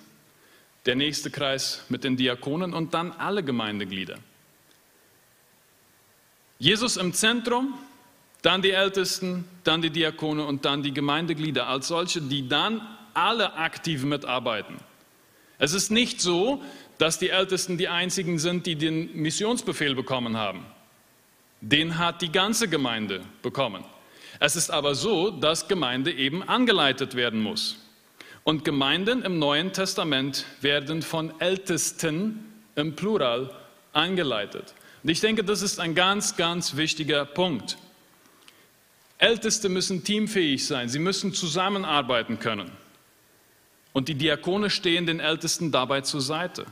der 0.86 0.96
nächste 0.96 1.32
Kreis 1.32 1.86
mit 1.90 2.04
den 2.04 2.18
Diakonen 2.18 2.74
und 2.74 2.94
dann 2.94 3.12
alle 3.14 3.44
Gemeindeglieder. 3.44 4.18
Jesus 6.60 6.98
im 6.98 7.14
Zentrum, 7.14 7.74
dann 8.42 8.62
die 8.62 8.72
Ältesten, 8.72 9.46
dann 9.64 9.82
die 9.82 9.90
Diakone 9.90 10.46
und 10.46 10.66
dann 10.66 10.84
die 10.84 10.94
Gemeindeglieder 10.94 11.68
als 11.68 11.88
solche, 11.88 12.22
die 12.22 12.48
dann 12.48 12.82
alle 13.14 13.54
aktiv 13.54 14.04
mitarbeiten. 14.04 14.78
Es 15.60 15.74
ist 15.74 15.92
nicht 15.92 16.22
so, 16.22 16.62
dass 16.98 17.20
die 17.20 17.30
Ältesten 17.30 17.78
die 17.78 17.88
einzigen 17.88 18.40
sind, 18.40 18.66
die 18.66 18.76
den 18.76 19.16
Missionsbefehl 19.16 19.96
bekommen 19.96 20.38
haben. 20.38 20.66
Den 21.62 21.98
hat 21.98 22.22
die 22.22 22.32
ganze 22.32 22.68
Gemeinde 22.68 23.22
bekommen. 23.42 23.84
Es 24.40 24.56
ist 24.56 24.70
aber 24.70 24.96
so, 24.96 25.32
dass 25.32 25.68
Gemeinde 25.68 26.12
eben 26.12 26.44
angeleitet 26.44 27.16
werden 27.16 27.42
muss. 27.42 27.78
Und 28.44 28.66
Gemeinden 28.66 29.24
im 29.24 29.40
Neuen 29.40 29.72
Testament 29.72 30.46
werden 30.60 31.02
von 31.02 31.40
Ältesten 31.40 32.44
im 32.76 32.96
Plural 32.96 33.50
eingeleitet. 33.94 34.74
Und 35.02 35.10
ich 35.10 35.22
denke, 35.22 35.44
das 35.44 35.62
ist 35.62 35.80
ein 35.80 35.96
ganz, 35.96 36.36
ganz 36.36 36.76
wichtiger 36.76 37.26
Punkt. 37.26 37.78
Älteste 39.18 39.70
müssen 39.70 40.04
teamfähig 40.04 40.68
sein, 40.68 40.90
sie 40.90 41.00
müssen 41.00 41.34
zusammenarbeiten 41.34 42.40
können. 42.40 42.72
Und 43.94 44.10
die 44.10 44.16
Diakone 44.16 44.70
stehen 44.70 45.06
den 45.06 45.20
Ältesten 45.20 45.72
dabei 45.72 46.02
zur 46.02 46.22
Seite. 46.22 46.66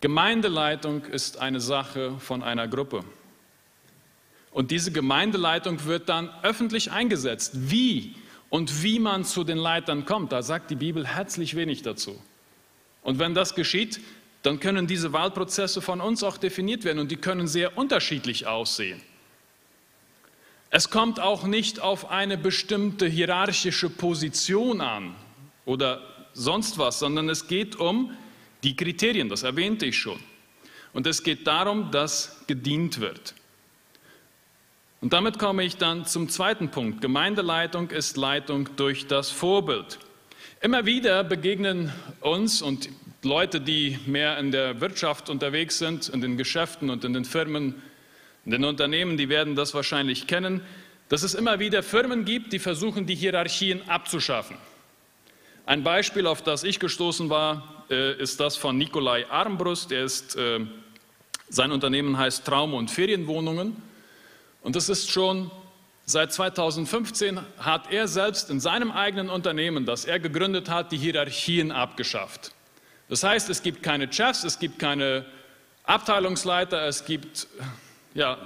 Gemeindeleitung 0.00 1.04
ist 1.04 1.38
eine 1.38 1.60
Sache 1.60 2.18
von 2.18 2.42
einer 2.42 2.68
Gruppe. 2.68 3.04
Und 4.52 4.70
diese 4.70 4.92
Gemeindeleitung 4.92 5.84
wird 5.84 6.08
dann 6.08 6.30
öffentlich 6.42 6.92
eingesetzt. 6.92 7.52
Wie 7.70 8.14
und 8.50 8.82
wie 8.82 8.98
man 8.98 9.24
zu 9.24 9.44
den 9.44 9.58
Leitern 9.58 10.04
kommt, 10.04 10.32
da 10.32 10.42
sagt 10.42 10.70
die 10.70 10.76
Bibel 10.76 11.06
herzlich 11.06 11.56
wenig 11.56 11.82
dazu. 11.82 12.20
Und 13.02 13.18
wenn 13.18 13.34
das 13.34 13.54
geschieht, 13.54 14.00
dann 14.42 14.60
können 14.60 14.86
diese 14.86 15.12
Wahlprozesse 15.12 15.80
von 15.80 16.00
uns 16.00 16.22
auch 16.22 16.36
definiert 16.36 16.84
werden 16.84 16.98
und 16.98 17.10
die 17.10 17.16
können 17.16 17.46
sehr 17.46 17.78
unterschiedlich 17.78 18.46
aussehen. 18.46 19.00
Es 20.70 20.90
kommt 20.90 21.20
auch 21.20 21.44
nicht 21.44 21.80
auf 21.80 22.10
eine 22.10 22.36
bestimmte 22.36 23.06
hierarchische 23.06 23.88
Position 23.88 24.80
an 24.80 25.14
oder 25.64 26.02
sonst 26.34 26.78
was, 26.78 26.98
sondern 26.98 27.28
es 27.28 27.46
geht 27.46 27.76
um 27.76 28.16
die 28.62 28.76
Kriterien, 28.76 29.28
das 29.28 29.42
erwähnte 29.42 29.86
ich 29.86 29.98
schon. 29.98 30.20
Und 30.92 31.06
es 31.06 31.22
geht 31.22 31.46
darum, 31.46 31.90
dass 31.90 32.44
gedient 32.46 33.00
wird. 33.00 33.34
Und 35.00 35.12
damit 35.12 35.38
komme 35.38 35.64
ich 35.64 35.78
dann 35.78 36.06
zum 36.06 36.28
zweiten 36.28 36.70
Punkt. 36.70 37.00
Gemeindeleitung 37.00 37.90
ist 37.90 38.16
Leitung 38.16 38.68
durch 38.76 39.08
das 39.08 39.30
Vorbild. 39.30 39.98
Immer 40.60 40.86
wieder 40.86 41.24
begegnen 41.24 41.92
uns 42.20 42.62
und 42.62 42.88
Leute, 43.24 43.60
die 43.60 43.98
mehr 44.06 44.38
in 44.38 44.52
der 44.52 44.80
Wirtschaft 44.80 45.28
unterwegs 45.28 45.78
sind, 45.78 46.08
in 46.08 46.20
den 46.20 46.36
Geschäften 46.36 46.88
und 46.88 47.04
in 47.04 47.14
den 47.14 47.24
Firmen, 47.24 47.82
in 48.44 48.52
den 48.52 48.64
Unternehmen, 48.64 49.16
die 49.16 49.28
werden 49.28 49.56
das 49.56 49.74
wahrscheinlich 49.74 50.28
kennen, 50.28 50.60
dass 51.08 51.24
es 51.24 51.34
immer 51.34 51.58
wieder 51.58 51.82
Firmen 51.82 52.24
gibt, 52.24 52.52
die 52.52 52.60
versuchen, 52.60 53.06
die 53.06 53.16
Hierarchien 53.16 53.88
abzuschaffen. 53.88 54.56
Ein 55.64 55.84
Beispiel, 55.84 56.26
auf 56.26 56.42
das 56.42 56.64
ich 56.64 56.80
gestoßen 56.80 57.30
war, 57.30 57.84
äh, 57.88 58.20
ist 58.20 58.40
das 58.40 58.56
von 58.56 58.76
Nikolai 58.76 59.26
Armbrust. 59.30 59.92
Er 59.92 60.04
ist, 60.04 60.34
äh, 60.34 60.60
sein 61.48 61.70
Unternehmen 61.70 62.18
heißt 62.18 62.44
Traum- 62.44 62.74
und 62.74 62.90
Ferienwohnungen. 62.90 63.76
Und 64.62 64.74
das 64.74 64.88
ist 64.88 65.10
schon 65.10 65.52
seit 66.04 66.32
2015 66.32 67.40
hat 67.58 67.92
er 67.92 68.08
selbst 68.08 68.50
in 68.50 68.58
seinem 68.58 68.90
eigenen 68.90 69.30
Unternehmen, 69.30 69.86
das 69.86 70.04
er 70.04 70.18
gegründet 70.18 70.68
hat, 70.68 70.90
die 70.90 70.96
Hierarchien 70.96 71.70
abgeschafft. 71.70 72.52
Das 73.08 73.22
heißt, 73.22 73.48
es 73.48 73.62
gibt 73.62 73.84
keine 73.84 74.12
Chefs, 74.12 74.42
es 74.42 74.58
gibt 74.58 74.80
keine 74.80 75.24
Abteilungsleiter, 75.84 76.86
es 76.86 77.04
gibt 77.04 77.46
ja, 78.14 78.38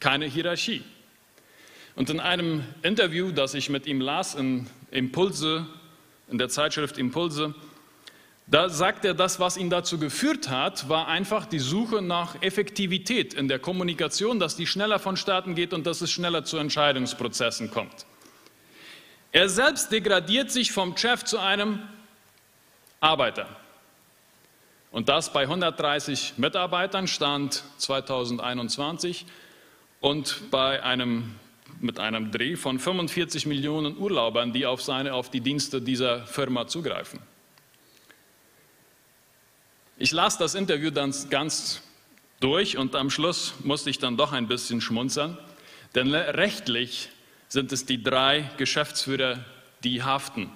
keine 0.00 0.26
Hierarchie. 0.26 0.82
Und 1.94 2.10
in 2.10 2.18
einem 2.18 2.64
Interview, 2.82 3.30
das 3.30 3.54
ich 3.54 3.70
mit 3.70 3.86
ihm 3.86 4.00
las 4.00 4.34
in 4.34 4.68
Impulse, 4.90 5.66
in 6.30 6.38
der 6.38 6.48
Zeitschrift 6.48 6.98
Impulse, 6.98 7.54
da 8.46 8.70
sagt 8.70 9.04
er, 9.04 9.12
das, 9.12 9.38
was 9.40 9.58
ihn 9.58 9.68
dazu 9.68 9.98
geführt 9.98 10.48
hat, 10.48 10.88
war 10.88 11.06
einfach 11.08 11.44
die 11.44 11.58
Suche 11.58 12.00
nach 12.00 12.40
Effektivität 12.42 13.34
in 13.34 13.46
der 13.46 13.58
Kommunikation, 13.58 14.40
dass 14.40 14.56
die 14.56 14.66
schneller 14.66 14.98
vonstatten 14.98 15.54
geht 15.54 15.74
und 15.74 15.86
dass 15.86 16.00
es 16.00 16.10
schneller 16.10 16.44
zu 16.44 16.56
Entscheidungsprozessen 16.56 17.70
kommt. 17.70 18.06
Er 19.32 19.50
selbst 19.50 19.92
degradiert 19.92 20.50
sich 20.50 20.72
vom 20.72 20.96
Chef 20.96 21.24
zu 21.24 21.38
einem 21.38 21.80
Arbeiter. 23.00 23.46
Und 24.90 25.10
das 25.10 25.32
bei 25.32 25.42
130 25.42 26.34
Mitarbeitern 26.38 27.06
stand 27.06 27.62
2021 27.76 29.26
und 30.00 30.50
bei 30.50 30.82
einem, 30.82 31.34
mit 31.80 31.98
einem 31.98 32.30
Dreh 32.30 32.56
von 32.56 32.78
45 32.78 33.46
Millionen 33.46 33.96
Urlaubern, 33.96 34.52
die 34.52 34.66
auf, 34.66 34.82
seine, 34.82 35.14
auf 35.14 35.30
die 35.30 35.40
Dienste 35.40 35.80
dieser 35.80 36.26
Firma 36.26 36.66
zugreifen. 36.66 37.20
Ich 39.96 40.12
las 40.12 40.38
das 40.38 40.54
Interview 40.54 40.90
dann 40.90 41.14
ganz 41.30 41.82
durch 42.40 42.76
und 42.76 42.94
am 42.94 43.10
Schluss 43.10 43.54
musste 43.64 43.90
ich 43.90 43.98
dann 43.98 44.16
doch 44.16 44.32
ein 44.32 44.46
bisschen 44.46 44.80
schmunzeln, 44.80 45.36
denn 45.94 46.14
rechtlich 46.14 47.08
sind 47.48 47.72
es 47.72 47.86
die 47.86 48.02
drei 48.02 48.50
Geschäftsführer, 48.58 49.44
die 49.82 50.02
haften. 50.02 50.50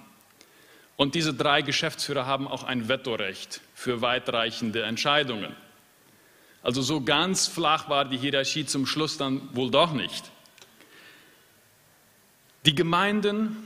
Und 0.95 1.15
diese 1.15 1.33
drei 1.33 1.61
Geschäftsführer 1.61 2.25
haben 2.25 2.47
auch 2.47 2.63
ein 2.63 2.87
Vetorecht 2.87 3.61
für 3.73 4.01
weitreichende 4.01 4.83
Entscheidungen. 4.83 5.55
Also 6.61 6.81
so 6.81 7.01
ganz 7.01 7.47
flach 7.47 7.89
war 7.89 8.05
die 8.05 8.17
Hierarchie 8.17 8.65
zum 8.65 8.85
Schluss 8.85 9.17
dann 9.17 9.53
wohl 9.53 9.71
doch 9.71 9.91
nicht. 9.91 10.31
Die 12.65 12.75
Gemeinden 12.75 13.57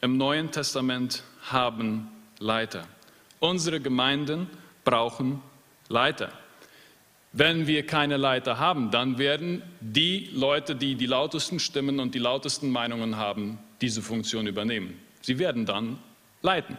im 0.00 0.16
Neuen 0.16 0.50
Testament 0.50 1.22
haben 1.50 2.08
Leiter. 2.38 2.86
Unsere 3.38 3.80
Gemeinden 3.80 4.48
brauchen 4.82 5.42
Leiter. 5.88 6.32
Wenn 7.34 7.66
wir 7.66 7.84
keine 7.84 8.16
Leiter 8.16 8.58
haben, 8.58 8.90
dann 8.90 9.18
werden 9.18 9.62
die 9.80 10.30
Leute, 10.32 10.74
die 10.74 10.94
die 10.94 11.04
lautesten 11.04 11.60
Stimmen 11.60 12.00
und 12.00 12.14
die 12.14 12.18
lautesten 12.18 12.70
Meinungen 12.70 13.16
haben, 13.16 13.58
diese 13.82 14.00
Funktion 14.00 14.46
übernehmen. 14.46 14.98
Sie 15.20 15.38
werden 15.38 15.66
dann 15.66 15.98
leiten. 16.40 16.78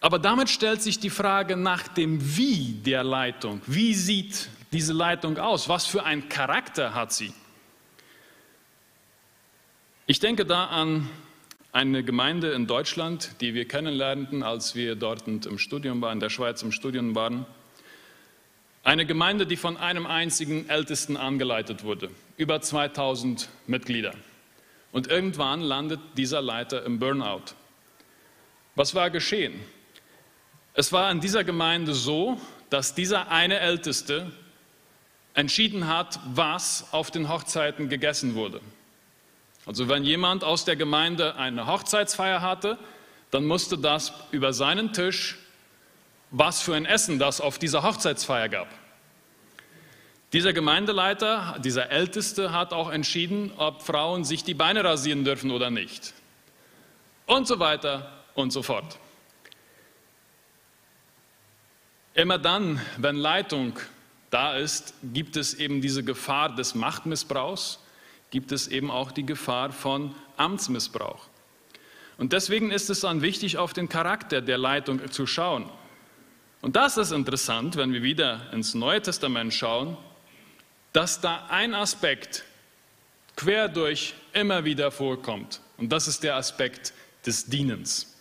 Aber 0.00 0.20
damit 0.20 0.48
stellt 0.48 0.80
sich 0.80 1.00
die 1.00 1.10
Frage 1.10 1.56
nach 1.56 1.88
dem 1.88 2.36
Wie 2.36 2.74
der 2.84 3.02
Leitung. 3.02 3.62
Wie 3.66 3.94
sieht 3.94 4.48
diese 4.70 4.92
Leitung 4.92 5.38
aus? 5.38 5.68
Was 5.68 5.86
für 5.86 6.04
einen 6.04 6.28
Charakter 6.28 6.94
hat 6.94 7.12
sie? 7.12 7.32
Ich 10.10 10.20
denke 10.20 10.46
da 10.46 10.64
an 10.64 11.06
eine 11.70 12.02
Gemeinde 12.02 12.52
in 12.52 12.66
Deutschland, 12.66 13.42
die 13.42 13.52
wir 13.52 13.68
kennenlernten, 13.68 14.42
als 14.42 14.74
wir 14.74 14.96
dort 14.96 15.28
im 15.28 15.58
Studium 15.58 16.00
waren, 16.00 16.14
in 16.14 16.20
der 16.20 16.30
Schweiz 16.30 16.62
im 16.62 16.72
Studium 16.72 17.14
waren. 17.14 17.44
Eine 18.82 19.04
Gemeinde, 19.04 19.46
die 19.46 19.58
von 19.58 19.76
einem 19.76 20.06
einzigen 20.06 20.66
Ältesten 20.70 21.18
angeleitet 21.18 21.84
wurde, 21.84 22.08
über 22.38 22.62
2000 22.62 23.50
Mitglieder. 23.66 24.14
Und 24.92 25.08
irgendwann 25.08 25.60
landet 25.60 26.00
dieser 26.16 26.40
Leiter 26.40 26.86
im 26.86 26.98
Burnout. 26.98 27.52
Was 28.76 28.94
war 28.94 29.10
geschehen? 29.10 29.60
Es 30.72 30.90
war 30.90 31.10
in 31.10 31.20
dieser 31.20 31.44
Gemeinde 31.44 31.92
so, 31.92 32.40
dass 32.70 32.94
dieser 32.94 33.30
eine 33.30 33.58
Älteste 33.58 34.32
entschieden 35.34 35.86
hat, 35.86 36.18
was 36.24 36.94
auf 36.94 37.10
den 37.10 37.28
Hochzeiten 37.28 37.90
gegessen 37.90 38.34
wurde. 38.34 38.62
Also 39.68 39.86
wenn 39.86 40.02
jemand 40.02 40.44
aus 40.44 40.64
der 40.64 40.76
Gemeinde 40.76 41.36
eine 41.36 41.66
Hochzeitsfeier 41.66 42.40
hatte, 42.40 42.78
dann 43.30 43.44
musste 43.44 43.76
das 43.76 44.14
über 44.30 44.54
seinen 44.54 44.94
Tisch, 44.94 45.36
was 46.30 46.62
für 46.62 46.74
ein 46.74 46.86
Essen 46.86 47.18
das 47.18 47.42
auf 47.42 47.58
dieser 47.58 47.82
Hochzeitsfeier 47.82 48.48
gab. 48.48 48.68
Dieser 50.32 50.54
Gemeindeleiter, 50.54 51.58
dieser 51.62 51.90
Älteste 51.90 52.52
hat 52.52 52.72
auch 52.72 52.90
entschieden, 52.90 53.52
ob 53.58 53.82
Frauen 53.82 54.24
sich 54.24 54.42
die 54.42 54.54
Beine 54.54 54.84
rasieren 54.84 55.24
dürfen 55.24 55.50
oder 55.50 55.68
nicht. 55.68 56.14
Und 57.26 57.46
so 57.46 57.58
weiter 57.58 58.10
und 58.34 58.54
so 58.54 58.62
fort. 58.62 58.98
Immer 62.14 62.38
dann, 62.38 62.80
wenn 62.96 63.16
Leitung 63.16 63.78
da 64.30 64.56
ist, 64.56 64.94
gibt 65.02 65.36
es 65.36 65.52
eben 65.52 65.82
diese 65.82 66.02
Gefahr 66.02 66.54
des 66.54 66.74
Machtmissbrauchs 66.74 67.80
gibt 68.30 68.52
es 68.52 68.68
eben 68.68 68.90
auch 68.90 69.12
die 69.12 69.24
Gefahr 69.24 69.72
von 69.72 70.14
Amtsmissbrauch. 70.36 71.26
Und 72.18 72.32
deswegen 72.32 72.70
ist 72.70 72.90
es 72.90 73.00
dann 73.00 73.22
wichtig, 73.22 73.58
auf 73.58 73.72
den 73.72 73.88
Charakter 73.88 74.40
der 74.40 74.58
Leitung 74.58 75.10
zu 75.10 75.26
schauen. 75.26 75.70
Und 76.60 76.74
das 76.74 76.96
ist 76.96 77.12
interessant, 77.12 77.76
wenn 77.76 77.92
wir 77.92 78.02
wieder 78.02 78.52
ins 78.52 78.74
Neue 78.74 79.00
Testament 79.00 79.54
schauen, 79.54 79.96
dass 80.92 81.20
da 81.20 81.46
ein 81.48 81.74
Aspekt 81.74 82.44
quer 83.36 83.68
durch 83.68 84.14
immer 84.32 84.64
wieder 84.64 84.90
vorkommt. 84.90 85.60
Und 85.76 85.90
das 85.90 86.08
ist 86.08 86.24
der 86.24 86.34
Aspekt 86.34 86.92
des 87.24 87.46
Dienens. 87.46 88.16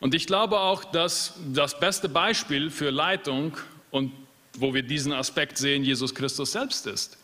Und 0.00 0.14
ich 0.14 0.26
glaube 0.26 0.58
auch, 0.58 0.84
dass 0.84 1.34
das 1.52 1.78
beste 1.78 2.08
Beispiel 2.08 2.70
für 2.70 2.90
Leitung 2.90 3.56
und 3.90 4.12
wo 4.54 4.74
wir 4.74 4.82
diesen 4.82 5.12
Aspekt 5.12 5.58
sehen, 5.58 5.84
Jesus 5.84 6.14
Christus 6.14 6.52
selbst 6.52 6.86
ist. 6.86 7.18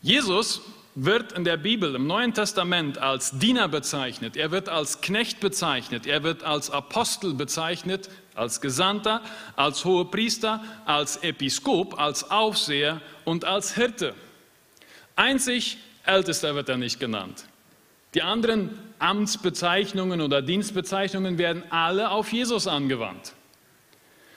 Jesus 0.00 0.60
wird 0.94 1.32
in 1.32 1.44
der 1.44 1.56
Bibel 1.56 1.94
im 1.94 2.06
Neuen 2.06 2.34
Testament 2.34 2.98
als 2.98 3.38
Diener 3.38 3.68
bezeichnet, 3.68 4.36
er 4.36 4.50
wird 4.50 4.68
als 4.68 5.00
Knecht 5.00 5.38
bezeichnet, 5.40 6.06
er 6.06 6.22
wird 6.22 6.42
als 6.42 6.70
Apostel 6.70 7.34
bezeichnet, 7.34 8.08
als 8.34 8.60
Gesandter, 8.60 9.22
als 9.54 9.84
Hohepriester, 9.84 10.62
als 10.86 11.18
Episkop, 11.18 12.00
als 12.00 12.30
Aufseher 12.30 13.00
und 13.24 13.44
als 13.44 13.74
Hirte. 13.74 14.14
Einzig 15.14 15.78
Ältester 16.04 16.54
wird 16.54 16.68
er 16.68 16.78
nicht 16.78 16.98
genannt. 16.98 17.44
Die 18.14 18.22
anderen 18.22 18.78
Amtsbezeichnungen 18.98 20.20
oder 20.20 20.42
Dienstbezeichnungen 20.42 21.38
werden 21.38 21.62
alle 21.70 22.10
auf 22.10 22.32
Jesus 22.32 22.66
angewandt. 22.66 23.34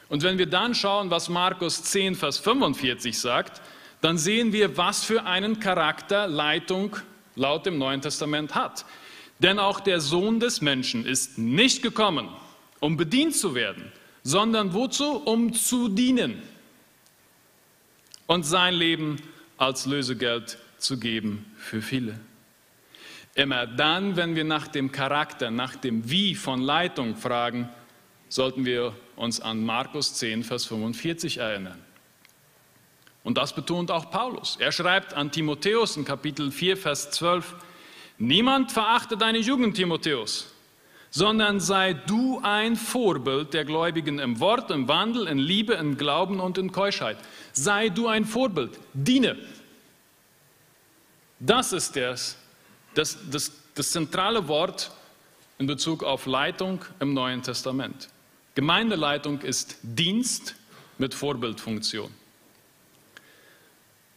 Und 0.09 0.23
wenn 0.23 0.37
wir 0.37 0.47
dann 0.47 0.75
schauen, 0.75 1.09
was 1.09 1.29
Markus 1.29 1.83
10, 1.83 2.15
Vers 2.15 2.37
45 2.37 3.17
sagt, 3.17 3.61
dann 4.01 4.17
sehen 4.17 4.51
wir, 4.51 4.77
was 4.77 5.03
für 5.03 5.25
einen 5.25 5.59
Charakter 5.59 6.27
Leitung 6.27 6.97
laut 7.35 7.65
dem 7.65 7.77
Neuen 7.77 8.01
Testament 8.01 8.55
hat. 8.55 8.85
Denn 9.39 9.59
auch 9.59 9.79
der 9.79 10.01
Sohn 10.01 10.39
des 10.39 10.61
Menschen 10.61 11.05
ist 11.05 11.37
nicht 11.37 11.81
gekommen, 11.81 12.29
um 12.79 12.97
bedient 12.97 13.35
zu 13.35 13.55
werden, 13.55 13.91
sondern 14.23 14.73
wozu? 14.73 15.17
Um 15.17 15.53
zu 15.53 15.87
dienen 15.87 16.41
und 18.27 18.43
sein 18.43 18.73
Leben 18.73 19.17
als 19.57 19.85
Lösegeld 19.85 20.57
zu 20.77 20.99
geben 20.99 21.45
für 21.57 21.81
viele. 21.81 22.19
Immer 23.33 23.65
dann, 23.65 24.15
wenn 24.15 24.35
wir 24.35 24.43
nach 24.43 24.67
dem 24.67 24.91
Charakter, 24.91 25.51
nach 25.51 25.75
dem 25.75 26.09
Wie 26.09 26.35
von 26.35 26.61
Leitung 26.61 27.15
fragen, 27.15 27.69
sollten 28.29 28.65
wir 28.65 28.93
uns 29.15 29.39
an 29.39 29.63
Markus 29.63 30.15
10, 30.15 30.43
Vers 30.43 30.65
45 30.65 31.37
erinnern. 31.37 31.79
Und 33.23 33.37
das 33.37 33.53
betont 33.53 33.91
auch 33.91 34.09
Paulus. 34.09 34.57
Er 34.59 34.71
schreibt 34.71 35.13
an 35.13 35.31
Timotheus 35.31 35.95
in 35.95 36.05
Kapitel 36.05 36.51
4, 36.51 36.77
Vers 36.77 37.11
12, 37.11 37.55
Niemand 38.17 38.71
verachte 38.71 39.17
deine 39.17 39.39
Jugend, 39.39 39.75
Timotheus, 39.75 40.53
sondern 41.09 41.59
sei 41.59 41.93
du 41.93 42.39
ein 42.43 42.75
Vorbild 42.75 43.53
der 43.53 43.65
Gläubigen 43.65 44.19
im 44.19 44.39
Wort, 44.39 44.69
im 44.69 44.87
Wandel, 44.87 45.27
in 45.27 45.39
Liebe, 45.39 45.73
in 45.73 45.97
Glauben 45.97 46.39
und 46.39 46.57
in 46.57 46.71
Keuschheit. 46.71 47.17
Sei 47.51 47.89
du 47.89 48.07
ein 48.07 48.25
Vorbild, 48.25 48.79
diene. 48.93 49.37
Das 51.39 51.73
ist 51.73 51.95
das, 51.95 52.37
das, 52.93 53.17
das, 53.31 53.51
das 53.73 53.91
zentrale 53.91 54.47
Wort 54.47 54.91
in 55.57 55.65
Bezug 55.65 56.03
auf 56.03 56.27
Leitung 56.27 56.85
im 56.99 57.13
Neuen 57.15 57.41
Testament. 57.41 58.09
Gemeindeleitung 58.53 59.41
ist 59.41 59.77
Dienst 59.81 60.55
mit 60.97 61.15
Vorbildfunktion. 61.15 62.20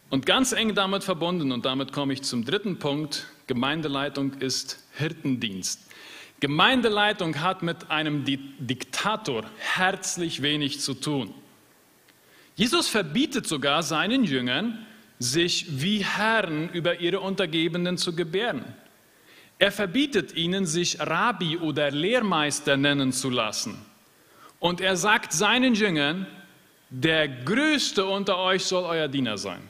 Und 0.09 0.25
ganz 0.25 0.51
eng 0.51 0.75
damit 0.75 1.03
verbunden, 1.03 1.51
und 1.51 1.65
damit 1.65 1.91
komme 1.91 2.13
ich 2.13 2.21
zum 2.21 2.45
dritten 2.45 2.77
Punkt, 2.79 3.27
Gemeindeleitung 3.47 4.33
ist 4.33 4.83
Hirtendienst. 4.97 5.81
Gemeindeleitung 6.39 7.41
hat 7.41 7.63
mit 7.63 7.89
einem 7.89 8.23
Diktator 8.25 9.43
herzlich 9.57 10.41
wenig 10.41 10.79
zu 10.79 10.93
tun. 10.93 11.33
Jesus 12.55 12.87
verbietet 12.87 13.47
sogar 13.47 13.83
seinen 13.83 14.23
Jüngern, 14.23 14.85
sich 15.17 15.81
wie 15.81 16.03
Herren 16.03 16.69
über 16.69 16.99
ihre 16.99 17.19
Untergebenen 17.21 17.97
zu 17.97 18.15
gebären. 18.15 18.75
Er 19.59 19.71
verbietet 19.71 20.35
ihnen, 20.35 20.65
sich 20.65 20.99
Rabbi 20.99 21.57
oder 21.57 21.89
Lehrmeister 21.89 22.75
nennen 22.75 23.13
zu 23.13 23.29
lassen. 23.29 23.77
Und 24.59 24.81
er 24.81 24.97
sagt 24.97 25.31
seinen 25.31 25.73
Jüngern, 25.73 26.27
der 26.89 27.27
Größte 27.27 28.05
unter 28.05 28.37
euch 28.37 28.65
soll 28.65 28.83
euer 28.83 29.07
Diener 29.07 29.37
sein. 29.37 29.61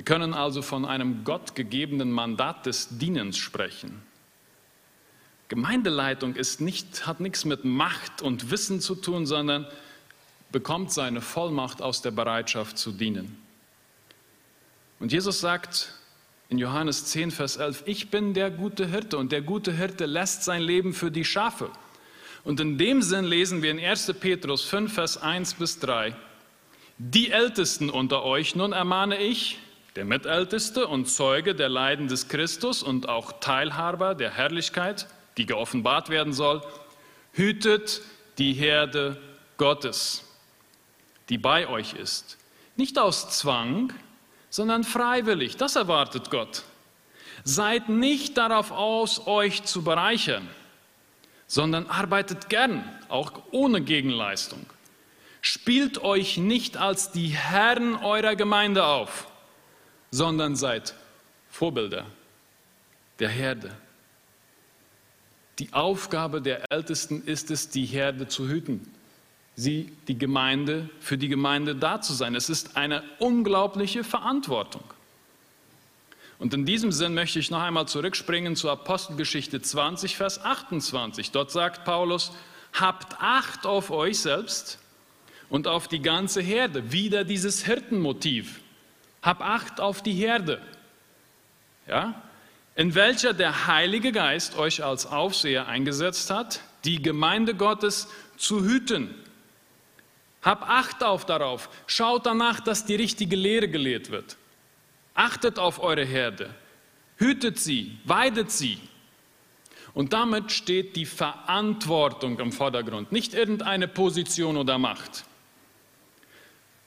Wir 0.00 0.04
können 0.06 0.32
also 0.32 0.62
von 0.62 0.86
einem 0.86 1.24
gottgegebenen 1.24 2.10
Mandat 2.10 2.64
des 2.64 2.88
Dienens 2.96 3.36
sprechen. 3.36 4.00
Gemeindeleitung 5.48 6.36
ist 6.36 6.62
nicht, 6.62 7.06
hat 7.06 7.20
nichts 7.20 7.44
mit 7.44 7.66
Macht 7.66 8.22
und 8.22 8.50
Wissen 8.50 8.80
zu 8.80 8.94
tun, 8.94 9.26
sondern 9.26 9.66
bekommt 10.52 10.90
seine 10.90 11.20
Vollmacht 11.20 11.82
aus 11.82 12.00
der 12.00 12.12
Bereitschaft 12.12 12.78
zu 12.78 12.92
dienen. 12.92 13.36
Und 15.00 15.12
Jesus 15.12 15.38
sagt 15.40 15.92
in 16.48 16.56
Johannes 16.56 17.04
10, 17.04 17.30
Vers 17.30 17.58
11, 17.58 17.82
ich 17.84 18.08
bin 18.08 18.32
der 18.32 18.50
gute 18.50 18.86
Hirte 18.86 19.18
und 19.18 19.32
der 19.32 19.42
gute 19.42 19.70
Hirte 19.70 20.06
lässt 20.06 20.44
sein 20.44 20.62
Leben 20.62 20.94
für 20.94 21.10
die 21.10 21.26
Schafe. 21.26 21.68
Und 22.42 22.58
in 22.58 22.78
dem 22.78 23.02
Sinn 23.02 23.26
lesen 23.26 23.60
wir 23.60 23.70
in 23.70 23.78
1. 23.78 24.14
Petrus 24.18 24.64
5, 24.64 24.94
Vers 24.94 25.18
1 25.18 25.52
bis 25.56 25.78
3, 25.78 26.16
die 26.96 27.30
Ältesten 27.30 27.90
unter 27.90 28.22
euch 28.22 28.56
nun 28.56 28.72
ermahne 28.72 29.18
ich, 29.18 29.58
der 29.96 30.04
Mitälteste 30.04 30.86
und 30.86 31.06
Zeuge 31.06 31.54
der 31.54 31.68
Leiden 31.68 32.08
des 32.08 32.28
Christus 32.28 32.82
und 32.82 33.08
auch 33.08 33.40
Teilhaber 33.40 34.14
der 34.14 34.30
Herrlichkeit, 34.30 35.06
die 35.36 35.46
geoffenbart 35.46 36.08
werden 36.08 36.32
soll, 36.32 36.62
hütet 37.32 38.02
die 38.38 38.52
Herde 38.52 39.20
Gottes 39.56 40.24
die 41.30 41.38
bei 41.38 41.68
euch 41.68 41.94
ist. 41.94 42.36
Nicht 42.76 42.98
aus 42.98 43.30
Zwang, 43.30 43.92
sondern 44.50 44.84
freiwillig. 44.84 45.56
Das 45.56 45.76
erwartet 45.76 46.30
Gott. 46.30 46.64
Seid 47.44 47.88
nicht 47.88 48.36
darauf 48.36 48.72
aus, 48.72 49.26
euch 49.26 49.62
zu 49.62 49.82
bereichern, 49.82 50.46
sondern 51.46 51.86
arbeitet 51.86 52.48
gern, 52.50 52.84
auch 53.08 53.32
ohne 53.52 53.80
Gegenleistung. 53.80 54.66
Spielt 55.40 56.02
euch 56.02 56.36
nicht 56.36 56.76
als 56.76 57.12
die 57.12 57.28
Herren 57.28 57.94
eurer 57.94 58.36
Gemeinde 58.36 58.84
auf, 58.84 59.26
sondern 60.10 60.56
seid 60.56 60.94
Vorbilder 61.50 62.06
der 63.18 63.28
Herde. 63.28 63.70
Die 65.58 65.72
Aufgabe 65.72 66.40
der 66.40 66.70
Ältesten 66.70 67.22
ist 67.24 67.50
es, 67.50 67.68
die 67.68 67.84
Herde 67.84 68.28
zu 68.28 68.48
hüten 68.48 68.90
sie 69.60 69.92
die 70.08 70.18
Gemeinde, 70.18 70.88
für 71.00 71.18
die 71.18 71.28
Gemeinde 71.28 71.74
da 71.74 72.00
zu 72.00 72.14
sein. 72.14 72.34
Es 72.34 72.48
ist 72.48 72.76
eine 72.76 73.02
unglaubliche 73.18 74.04
Verantwortung. 74.04 74.84
Und 76.38 76.54
in 76.54 76.64
diesem 76.64 76.90
Sinn 76.90 77.12
möchte 77.12 77.38
ich 77.38 77.50
noch 77.50 77.60
einmal 77.60 77.86
zurückspringen 77.86 78.56
zur 78.56 78.72
Apostelgeschichte 78.72 79.60
20, 79.60 80.16
Vers 80.16 80.42
28. 80.42 81.32
Dort 81.32 81.50
sagt 81.50 81.84
Paulus, 81.84 82.32
habt 82.72 83.20
Acht 83.20 83.66
auf 83.66 83.90
euch 83.90 84.18
selbst 84.20 84.78
und 85.50 85.66
auf 85.66 85.86
die 85.86 86.00
ganze 86.00 86.40
Herde. 86.40 86.92
Wieder 86.92 87.24
dieses 87.24 87.66
Hirtenmotiv. 87.66 88.60
Hab 89.22 89.40
Acht 89.40 89.80
auf 89.80 90.02
die 90.02 90.12
Herde. 90.12 90.60
Ja? 91.86 92.22
In 92.74 92.94
welcher 92.94 93.34
der 93.34 93.66
Heilige 93.66 94.12
Geist 94.12 94.56
euch 94.56 94.82
als 94.82 95.06
Aufseher 95.06 95.68
eingesetzt 95.68 96.30
hat, 96.30 96.60
die 96.84 97.02
Gemeinde 97.02 97.54
Gottes 97.54 98.08
zu 98.36 98.62
hüten 98.62 99.14
hab 100.42 100.68
Acht 100.68 101.02
auf 101.02 101.26
darauf. 101.26 101.68
Schaut 101.86 102.26
danach, 102.26 102.60
dass 102.60 102.86
die 102.86 102.94
richtige 102.94 103.36
Lehre 103.36 103.68
gelehrt 103.68 104.10
wird. 104.10 104.36
Achtet 105.14 105.58
auf 105.58 105.82
eure 105.82 106.04
Herde. 106.04 106.54
Hütet 107.16 107.58
sie, 107.58 107.98
weidet 108.04 108.50
sie. 108.50 108.78
Und 109.92 110.12
damit 110.12 110.52
steht 110.52 110.96
die 110.96 111.04
Verantwortung 111.04 112.38
im 112.38 112.52
Vordergrund, 112.52 113.12
nicht 113.12 113.34
irgendeine 113.34 113.88
Position 113.88 114.56
oder 114.56 114.78
Macht. 114.78 115.24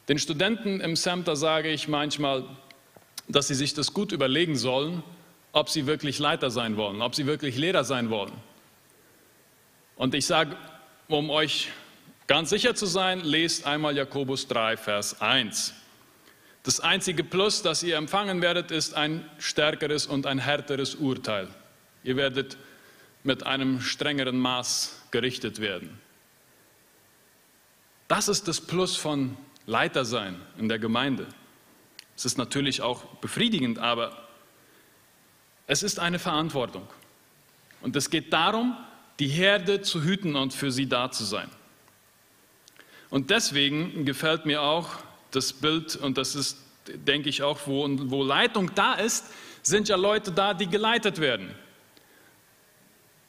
Den 0.07 0.19
Studenten 0.19 0.81
im 0.81 0.95
Center 0.95 1.35
sage 1.35 1.69
ich 1.69 1.87
manchmal, 1.87 2.45
dass 3.27 3.47
sie 3.47 3.55
sich 3.55 3.73
das 3.73 3.93
gut 3.93 4.11
überlegen 4.11 4.55
sollen, 4.55 5.03
ob 5.51 5.69
sie 5.69 5.85
wirklich 5.85 6.19
Leiter 6.19 6.49
sein 6.49 6.77
wollen, 6.77 7.01
ob 7.01 7.15
sie 7.15 7.25
wirklich 7.25 7.57
Lehrer 7.57 7.83
sein 7.83 8.09
wollen. 8.09 8.33
Und 9.95 10.15
ich 10.15 10.25
sage, 10.25 10.57
um 11.07 11.29
euch 11.29 11.69
Ganz 12.27 12.49
sicher 12.51 12.73
zu 12.73 12.85
sein, 12.85 13.19
lest 13.21 13.65
einmal 13.65 13.97
Jakobus 13.97 14.47
3, 14.47 14.77
Vers 14.77 15.21
1. 15.21 15.73
Das 16.63 16.79
einzige 16.79 17.23
Plus, 17.23 17.61
das 17.61 17.83
ihr 17.83 17.97
empfangen 17.97 18.41
werdet, 18.41 18.71
ist 18.71 18.93
ein 18.93 19.29
stärkeres 19.39 20.05
und 20.05 20.25
ein 20.25 20.39
härteres 20.39 20.95
Urteil. 20.95 21.49
Ihr 22.03 22.15
werdet 22.15 22.57
mit 23.23 23.45
einem 23.45 23.81
strengeren 23.81 24.37
Maß 24.37 25.01
gerichtet 25.11 25.59
werden. 25.59 25.99
Das 28.07 28.29
ist 28.29 28.47
das 28.47 28.61
Plus 28.61 28.95
von 28.95 29.35
Leiter 29.65 30.05
sein 30.05 30.39
in 30.57 30.69
der 30.69 30.79
Gemeinde. 30.79 31.27
Es 32.15 32.25
ist 32.25 32.37
natürlich 32.37 32.81
auch 32.81 33.03
befriedigend, 33.21 33.79
aber 33.79 34.17
es 35.67 35.83
ist 35.83 35.99
eine 35.99 36.19
Verantwortung. 36.19 36.87
Und 37.81 37.95
es 37.95 38.09
geht 38.09 38.31
darum, 38.33 38.77
die 39.19 39.27
Herde 39.27 39.81
zu 39.81 40.03
hüten 40.03 40.35
und 40.35 40.53
für 40.53 40.71
sie 40.71 40.87
da 40.87 41.11
zu 41.11 41.23
sein. 41.23 41.49
Und 43.09 43.29
deswegen 43.29 44.05
gefällt 44.05 44.45
mir 44.45 44.61
auch 44.61 44.89
das 45.31 45.53
Bild, 45.53 45.95
und 45.95 46.17
das 46.17 46.35
ist, 46.35 46.57
denke 46.87 47.29
ich, 47.29 47.43
auch, 47.43 47.59
wo, 47.65 47.87
wo 48.09 48.23
Leitung 48.23 48.73
da 48.75 48.93
ist, 48.93 49.25
sind 49.61 49.87
ja 49.87 49.95
Leute 49.95 50.31
da, 50.31 50.53
die 50.53 50.67
geleitet 50.67 51.19
werden. 51.19 51.53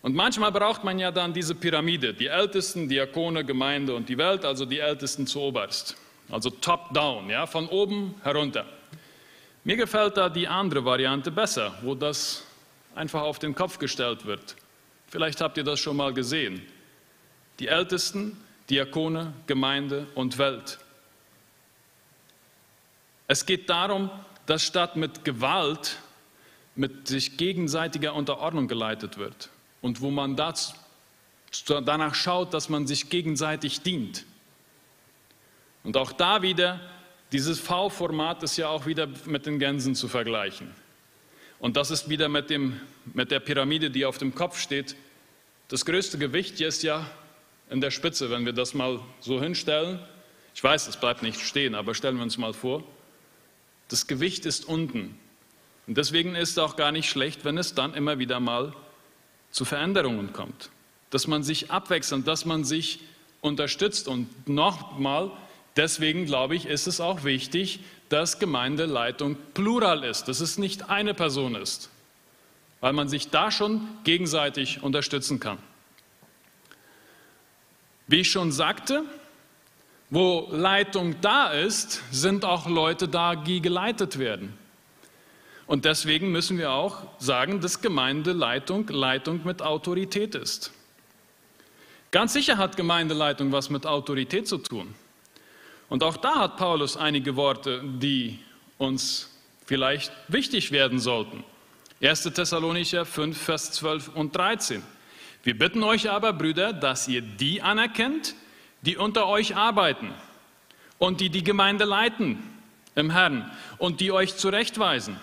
Und 0.03 0.15
manchmal 0.15 0.53
braucht 0.53 0.85
man 0.85 0.99
ja 0.99 1.11
dann 1.11 1.33
diese 1.33 1.55
Pyramide, 1.55 2.13
die 2.13 2.27
Ältesten, 2.27 2.89
Diakone, 2.89 3.45
Gemeinde 3.45 3.95
und 3.95 4.09
die 4.09 4.19
Welt, 4.19 4.45
also 4.45 4.67
die 4.67 4.79
Ältesten 4.79 5.27
zu 5.27 5.41
oberst. 5.41 5.97
Also 6.31 6.51
top-down, 6.51 7.29
ja, 7.29 7.47
von 7.47 7.69
oben 7.69 8.15
herunter. 8.23 8.67
Mir 9.63 9.77
gefällt 9.77 10.17
da 10.17 10.29
die 10.29 10.49
andere 10.49 10.85
Variante 10.85 11.31
besser, 11.31 11.75
wo 11.83 11.95
das 11.95 12.45
einfach 12.95 13.23
auf 13.23 13.39
den 13.39 13.55
Kopf 13.55 13.79
gestellt 13.79 14.27
wird. 14.27 14.57
Vielleicht 15.09 15.41
habt 15.41 15.57
ihr 15.57 15.65
das 15.65 15.81
schon 15.81 15.97
mal 15.97 16.13
gesehen. 16.13 16.63
Die 17.59 17.69
Ältesten 17.69 18.37
Diakone, 18.71 19.35
Gemeinde 19.47 20.07
und 20.15 20.39
Welt. 20.39 20.79
Es 23.27 23.45
geht 23.47 23.69
darum, 23.69 24.11
dass 24.47 24.63
statt 24.63 24.97
mit 24.97 25.25
Gewalt 25.25 25.99
mit 26.75 27.07
sich 27.09 27.37
gegenseitiger 27.37 28.15
Unterordnung 28.15 28.67
geleitet 28.67 29.17
wird 29.17 29.51
und 29.81 30.01
wo 30.01 30.11
man 30.11 30.35
das, 30.35 30.75
danach 31.67 32.15
schaut, 32.15 32.53
dass 32.53 32.69
man 32.69 32.87
sich 32.87 33.11
gegenseitig 33.11 33.83
dient. 33.83 34.25
Und 35.85 35.97
auch 35.97 36.13
da 36.13 36.43
wieder, 36.43 36.81
dieses 37.31 37.61
V-Format 37.61 38.43
ist 38.43 38.57
ja 38.57 38.69
auch 38.69 38.87
wieder 38.87 39.09
mit 39.27 39.47
den 39.47 39.59
Gänsen 39.59 39.95
zu 39.95 40.09
vergleichen. 40.09 40.75
Und 41.61 41.77
das 41.77 41.91
ist 41.91 42.09
wieder 42.09 42.29
mit, 42.29 42.51
dem, 42.51 42.81
mit 43.13 43.31
der 43.31 43.41
Pyramide, 43.41 43.91
die 43.91 44.05
auf 44.05 44.19
dem 44.19 44.35
Kopf 44.35 44.59
steht. 44.59 44.97
Das 45.69 45.85
größte 45.85 46.19
Gewicht 46.19 46.61
ist 46.61 46.83
ja 46.83 47.09
in 47.71 47.81
der 47.81 47.91
Spitze, 47.91 48.31
wenn 48.31 48.45
wir 48.45 48.53
das 48.53 48.75
mal 48.75 49.01
so 49.21 49.41
hinstellen. 49.41 49.99
Ich 50.55 50.63
weiß, 50.63 50.89
es 50.89 50.97
bleibt 50.97 51.23
nicht 51.23 51.41
stehen, 51.41 51.75
aber 51.75 51.95
stellen 51.95 52.17
wir 52.17 52.23
uns 52.23 52.39
mal 52.39 52.53
vor. 52.53 52.85
Das 53.89 54.07
Gewicht 54.07 54.47
ist 54.47 54.67
unten. 54.67 55.19
Und 55.87 55.99
deswegen 55.99 56.35
ist 56.35 56.51
es 56.51 56.59
auch 56.59 56.77
gar 56.77 56.93
nicht 56.93 57.09
schlecht, 57.09 57.45
wenn 57.45 57.59
es 57.59 57.75
dann 57.75 57.95
immer 57.95 58.19
wieder 58.19 58.41
mal 58.41 58.75
zu 59.51 59.65
Veränderungen 59.65 60.33
kommt. 60.33 60.71
Dass 61.11 61.27
man 61.27 61.43
sich 61.43 61.71
abwechselt, 61.71 62.27
dass 62.27 62.45
man 62.45 62.65
sich 62.65 63.01
unterstützt. 63.41 64.09
Und 64.09 64.49
nochmal, 64.49 65.31
Deswegen 65.77 66.25
glaube 66.25 66.55
ich, 66.55 66.67
ist 66.67 66.87
es 66.87 67.01
auch 67.01 67.25
wichtig, 67.25 67.81
dass 68.09 68.39
Gemeindeleitung 68.39 69.37
plural 69.55 70.05
ist, 70.05 70.29
dass 70.29 70.41
es 70.41 70.57
nicht 70.59 70.89
eine 70.89 71.15
Person 71.15 71.57
ist, 71.57 71.91
weil 72.81 72.93
man 72.93 73.09
sich 73.09 73.31
da 73.31 73.51
schon 73.51 73.89
gegenseitig 74.05 74.83
unterstützen 74.83 75.41
kann. 75.41 75.59
Wie 78.07 78.21
ich 78.21 78.31
schon 78.31 78.53
sagte, 78.53 79.03
wo 80.11 80.49
Leitung 80.53 81.21
da 81.23 81.51
ist, 81.51 82.03
sind 82.13 82.45
auch 82.45 82.69
Leute 82.69 83.09
da, 83.09 83.35
die 83.35 83.61
geleitet 83.61 84.19
werden. 84.19 84.57
Und 85.67 85.87
deswegen 85.87 86.31
müssen 86.31 86.59
wir 86.59 86.73
auch 86.73 87.03
sagen, 87.19 87.61
dass 87.61 87.81
Gemeindeleitung 87.81 88.87
Leitung 88.89 89.41
mit 89.45 89.63
Autorität 89.63 90.35
ist. 90.35 90.73
Ganz 92.11 92.35
sicher 92.35 92.59
hat 92.59 92.77
Gemeindeleitung 92.77 93.51
was 93.51 93.71
mit 93.71 93.87
Autorität 93.87 94.47
zu 94.47 94.59
tun. 94.59 94.95
Und 95.89 96.03
auch 96.03 96.17
da 96.17 96.37
hat 96.37 96.57
Paulus 96.57 96.97
einige 96.97 97.37
Worte, 97.37 97.83
die 97.85 98.39
uns 98.79 99.31
vielleicht 99.67 100.13
wichtig 100.29 100.73
werden 100.73 100.99
sollten. 100.99 101.45
1. 102.03 102.23
Thessalonicher 102.25 103.05
5, 103.05 103.41
Vers 103.41 103.73
12 103.73 104.09
und 104.09 104.37
13. 104.37 104.83
Wir 105.43 105.57
bitten 105.57 105.83
euch 105.83 106.11
aber, 106.11 106.33
Brüder, 106.33 106.73
dass 106.73 107.07
ihr 107.09 107.23
die 107.23 107.63
anerkennt, 107.63 108.35
die 108.83 108.97
unter 108.97 109.27
euch 109.27 109.57
arbeiten 109.57 110.13
und 110.99 111.21
die 111.21 111.31
die 111.31 111.45
Gemeinde 111.45 111.85
leiten 111.85 112.43
im 112.95 113.11
Herrn 113.11 113.51
und 113.79 114.01
die 114.01 114.13
euch 114.13 114.37
zurechtweisen. 114.37 115.19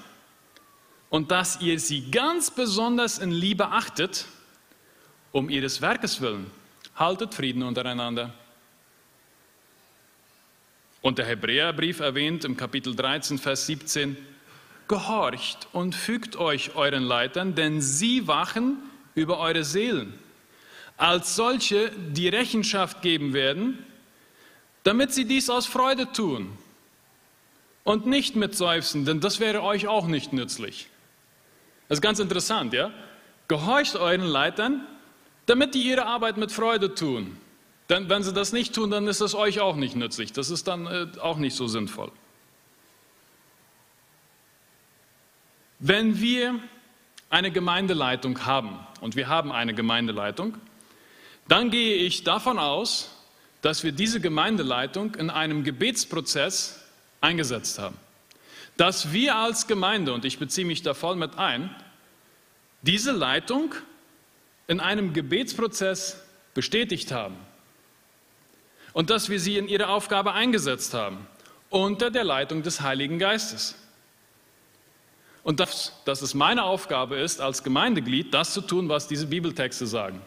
Und 1.10 1.32
dass 1.32 1.60
ihr 1.62 1.80
sie 1.80 2.10
ganz 2.10 2.52
besonders 2.52 3.19
in 3.19 3.32
Liebe 3.32 3.67
achtet, 3.67 4.26
um 5.32 5.50
ihres 5.50 5.82
Werkes 5.82 6.21
willen. 6.21 6.50
Haltet 6.95 7.34
Frieden 7.34 7.63
untereinander. 7.63 8.34
Und 11.02 11.18
der 11.18 11.26
Hebräerbrief 11.26 12.00
erwähnt 12.00 12.46
im 12.46 12.56
Kapitel 12.56 12.96
13, 12.96 13.40
Vers 13.40 13.66
17, 13.66 14.18
Gehorcht 14.88 15.68
und 15.74 15.96
fügt 15.96 16.36
euch 16.36 16.76
euren 16.76 17.04
Leitern, 17.04 17.56
denn 17.56 17.82
sie 17.82 18.28
wachen 18.28 18.78
über 19.16 19.40
eure 19.40 19.64
Seelen, 19.64 20.14
als 20.98 21.36
solche, 21.36 21.92
die 21.92 22.28
Rechenschaft 22.28 23.02
geben 23.02 23.34
werden, 23.34 23.84
damit 24.84 25.14
sie 25.14 25.26
dies 25.26 25.50
aus 25.50 25.66
Freude 25.66 26.12
tun 26.12 26.58
und 27.84 28.06
nicht 28.06 28.36
mit 28.36 28.56
Seufzen, 28.56 29.06
denn 29.06 29.22
das 29.22 29.40
wäre 29.40 29.64
euch 29.64 29.88
auch 29.88 30.08
nicht 30.08 30.34
nützlich. 30.34 30.88
Das 31.88 31.98
ist 31.98 32.02
ganz 32.02 32.20
interessant, 32.20 32.74
ja? 32.74 32.92
Gehorcht 33.48 33.96
euren 33.96 34.22
Leitern, 34.22 34.86
damit 35.46 35.74
die 35.74 35.82
ihre 35.82 36.06
Arbeit 36.06 36.38
mit 36.38 36.52
Freude 36.52 36.96
tun. 36.96 37.38
Denn 37.91 38.08
wenn 38.08 38.23
sie 38.23 38.32
das 38.32 38.54
nicht 38.54 38.73
tun, 38.73 38.89
dann 38.89 39.06
ist 39.10 39.19
es 39.19 39.36
euch 39.36 39.60
auch 39.60 39.75
nicht 39.75 39.97
nützlich. 39.97 40.32
Das 40.32 40.49
ist 40.49 40.65
dann 40.69 40.88
äh, 40.88 41.08
auch 41.19 41.36
nicht 41.36 41.58
so 41.58 41.67
sinnvoll. 41.67 42.10
Wenn 45.77 46.21
wir 46.21 46.58
eine 47.30 47.51
Gemeindeleitung 47.51 48.45
haben, 48.45 48.80
und 49.01 49.17
wir 49.17 49.27
haben 49.27 49.51
eine 49.51 49.73
Gemeindeleitung, 49.73 50.58
dann 51.49 51.69
gehe 51.69 51.95
ich 51.95 52.23
davon 52.23 52.60
aus, 52.60 53.13
dass 53.62 53.84
wir 53.84 53.91
diese 53.91 54.21
Gemeindeleitung 54.21 55.15
in 55.15 55.30
einem 55.30 55.65
Gebetsprozess 55.65 56.82
eingesetzt 57.19 57.77
haben. 57.77 57.97
Dass 58.77 59.12
wir 59.12 59.36
als 59.36 59.67
Gemeinde, 59.67 60.13
und 60.13 60.23
ich 60.23 60.39
beziehe 60.39 60.65
mich 60.65 60.82
da 60.82 60.93
voll 60.93 61.17
mit 61.17 61.38
ein, 61.38 61.75
diese 62.84 63.12
Leitung 63.12 63.75
in 64.67 64.80
einem 64.80 65.12
Gebetsprozess 65.12 66.23
bestätigt 66.54 67.12
haben 67.12 67.36
und 68.93 69.10
dass 69.10 69.30
wir 69.30 69.39
sie 69.39 69.58
in 69.58 69.67
ihre 69.67 69.88
Aufgabe 69.88 70.34
eingesetzt 70.34 70.93
haben, 70.93 71.27
unter 71.69 72.12
der 72.12 72.23
Leitung 72.23 72.63
des 72.63 72.82
Heiligen 72.82 73.19
Geistes. 73.19 73.75
Und 75.43 75.60
dass, 75.60 75.93
dass 76.06 76.21
es 76.21 76.34
meine 76.34 76.63
Aufgabe 76.63 77.17
ist, 77.17 77.41
als 77.41 77.63
Gemeindeglied 77.63 78.34
das 78.34 78.54
zu 78.54 78.62
tun, 78.62 78.89
was 78.89 79.08
diese 79.08 79.27
Bibeltexte 79.27 79.88
sagen. 79.88 80.21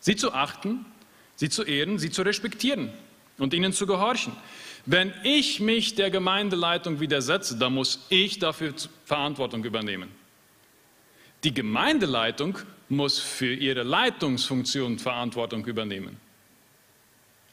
Sie 0.00 0.16
zu 0.16 0.32
achten, 0.32 0.84
sie 1.36 1.48
zu 1.48 1.62
ehren, 1.62 1.98
sie 1.98 2.10
zu 2.10 2.22
respektieren 2.22 2.92
und 3.38 3.54
ihnen 3.54 3.72
zu 3.72 3.86
gehorchen. 3.86 4.34
Wenn 4.84 5.12
ich 5.22 5.60
mich 5.60 5.94
der 5.94 6.10
Gemeindeleitung 6.10 7.00
widersetze, 7.00 7.56
dann 7.56 7.74
muss 7.74 8.06
ich 8.08 8.38
dafür 8.38 8.74
Verantwortung 9.04 9.64
übernehmen. 9.64 10.10
Die 11.44 11.54
Gemeindeleitung 11.54 12.58
muss 12.88 13.18
für 13.18 13.54
ihre 13.54 13.84
Leitungsfunktion 13.84 14.98
Verantwortung 14.98 15.64
übernehmen 15.64 16.18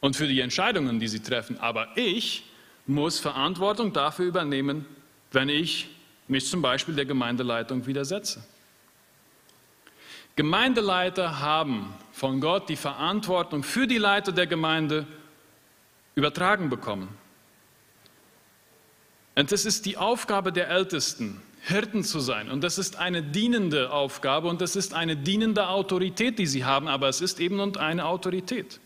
und 0.05 0.15
für 0.15 0.27
die 0.27 0.39
Entscheidungen, 0.39 0.99
die 0.99 1.07
sie 1.07 1.21
treffen. 1.21 1.59
Aber 1.59 1.87
ich 1.97 2.43
muss 2.85 3.19
Verantwortung 3.19 3.91
dafür 3.91 4.27
übernehmen, 4.27 4.85
wenn 5.31 5.49
ich 5.49 5.89
mich 6.27 6.47
zum 6.47 6.61
Beispiel 6.61 6.93
der 6.93 7.05
Gemeindeleitung 7.05 7.87
widersetze. 7.87 8.45
Gemeindeleiter 10.35 11.39
haben 11.39 11.91
von 12.11 12.39
Gott 12.39 12.69
die 12.69 12.75
Verantwortung 12.75 13.63
für 13.63 13.87
die 13.87 13.97
Leiter 13.97 14.31
der 14.31 14.45
Gemeinde 14.45 15.07
übertragen 16.13 16.69
bekommen. 16.69 17.07
Und 19.33 19.51
es 19.51 19.65
ist 19.65 19.87
die 19.87 19.97
Aufgabe 19.97 20.53
der 20.53 20.69
Ältesten, 20.69 21.41
Hirten 21.61 22.03
zu 22.03 22.19
sein. 22.19 22.51
Und 22.51 22.63
das 22.63 22.77
ist 22.77 22.97
eine 22.97 23.23
dienende 23.23 23.89
Aufgabe 23.89 24.49
und 24.49 24.61
das 24.61 24.75
ist 24.75 24.93
eine 24.93 25.17
dienende 25.17 25.67
Autorität, 25.67 26.37
die 26.37 26.45
sie 26.45 26.63
haben, 26.63 26.87
aber 26.87 27.09
es 27.09 27.21
ist 27.21 27.39
eben 27.39 27.75
eine 27.77 28.05
Autorität. 28.05 28.79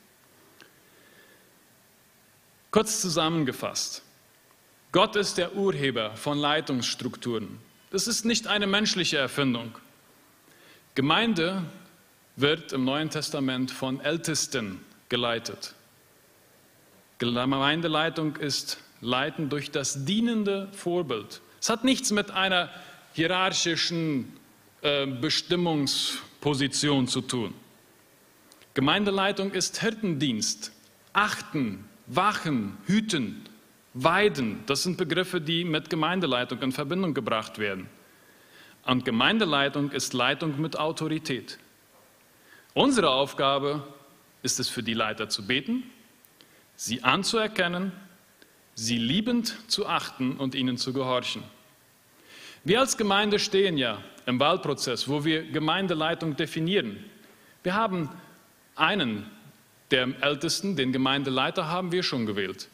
Kurz 2.72 3.02
zusammengefasst, 3.02 4.04
Gott 4.92 5.16
ist 5.16 5.38
der 5.38 5.56
Urheber 5.56 6.16
von 6.16 6.38
Leitungsstrukturen. 6.38 7.60
Das 7.90 8.08
ist 8.08 8.26
nicht 8.26 8.46
eine 8.46 8.68
menschliche 8.68 9.18
Erfindung. 9.18 9.76
Gemeinde 10.94 11.64
wird 12.36 12.72
im 12.72 12.86
Neuen 12.86 13.10
Testament 13.10 13.72
von 13.72 14.00
Ältesten 14.02 14.86
geleitet. 15.10 15.74
Gemeindeleitung 17.18 18.36
ist 18.36 18.78
Leiten 19.02 19.50
durch 19.50 19.72
das 19.72 20.06
dienende 20.06 20.70
Vorbild. 20.72 21.42
Es 21.60 21.70
hat 21.70 21.84
nichts 21.84 22.12
mit 22.12 22.30
einer 22.30 22.70
hierarchischen 23.14 24.32
äh, 24.82 25.08
Bestimmungsposition 25.08 27.08
zu 27.08 27.22
tun. 27.22 27.56
Gemeindeleitung 28.76 29.52
ist 29.52 29.82
Hirtendienst, 29.82 30.72
Achten, 31.12 31.89
wachen, 32.10 32.78
hüten, 32.86 33.46
weiden, 33.94 34.64
das 34.66 34.84
sind 34.84 34.98
Begriffe, 34.98 35.40
die 35.40 35.64
mit 35.64 35.90
Gemeindeleitung 35.90 36.62
in 36.62 36.72
Verbindung 36.72 37.14
gebracht 37.14 37.60
werden. 37.60 37.88
Und 38.86 39.06
Gemeindeleitung 39.06 39.92
ist 39.92 40.14
Leitung 40.14 40.60
mit 40.60 40.78
Autorität. 40.78 41.60
Unsere 42.74 43.10
Aufgabe 43.10 43.84
ist 44.42 44.60
es 44.60 44.70
für 44.70 44.84
die 44.84 44.94
Leiter 44.94 45.30
zu 45.30 45.46
beten, 45.46 45.84
sie 46.76 47.04
anzuerkennen, 47.04 47.92
sie 48.74 48.98
liebend 48.98 49.56
zu 49.70 49.88
achten 49.88 50.38
und 50.38 50.56
ihnen 50.56 50.78
zu 50.78 50.94
gehorchen. 50.94 51.44
Wir 52.64 52.80
als 52.80 52.98
Gemeinde 52.98 53.40
stehen 53.40 53.78
ja 53.78 54.02
im 54.26 54.40
Wahlprozess, 54.40 55.08
wo 55.08 55.24
wir 55.26 55.44
Gemeindeleitung 55.44 56.36
definieren. 56.36 57.04
Wir 57.64 57.74
haben 57.74 58.10
einen 58.76 59.26
der 59.92 60.10
Ältesten, 60.22 60.76
den 60.76 60.92
Gemeindeleiter 60.92 61.68
haben 61.68 61.92
wir 61.92 62.04
schon 62.04 62.26
gewählt. 62.26 62.68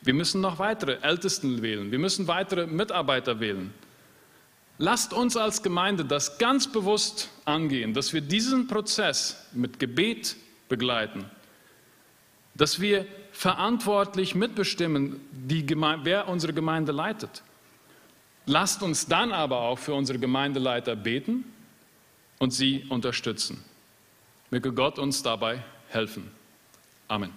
Wir 0.00 0.14
müssen 0.14 0.40
noch 0.40 0.58
weitere 0.58 0.98
Ältesten 1.02 1.62
wählen. 1.62 1.90
Wir 1.90 1.98
müssen 1.98 2.28
weitere 2.28 2.66
Mitarbeiter 2.66 3.40
wählen. 3.40 3.72
Lasst 4.78 5.12
uns 5.12 5.36
als 5.36 5.62
Gemeinde 5.62 6.04
das 6.04 6.38
ganz 6.38 6.70
bewusst 6.70 7.30
angehen, 7.44 7.94
dass 7.94 8.12
wir 8.12 8.20
diesen 8.20 8.68
Prozess 8.68 9.48
mit 9.52 9.80
Gebet 9.80 10.36
begleiten, 10.68 11.24
dass 12.54 12.80
wir 12.80 13.06
verantwortlich 13.32 14.36
mitbestimmen, 14.36 15.20
Gemeinde, 15.48 16.04
wer 16.04 16.28
unsere 16.28 16.52
Gemeinde 16.52 16.92
leitet. 16.92 17.42
Lasst 18.46 18.82
uns 18.82 19.06
dann 19.06 19.32
aber 19.32 19.60
auch 19.60 19.78
für 19.78 19.94
unsere 19.94 20.18
Gemeindeleiter 20.18 20.94
beten 20.94 21.44
und 22.38 22.52
sie 22.52 22.84
unterstützen. 22.88 23.62
Möge 24.50 24.72
Gott 24.72 24.98
uns 24.98 25.22
dabei 25.22 25.62
helfen. 25.88 26.30
Amen. 27.08 27.32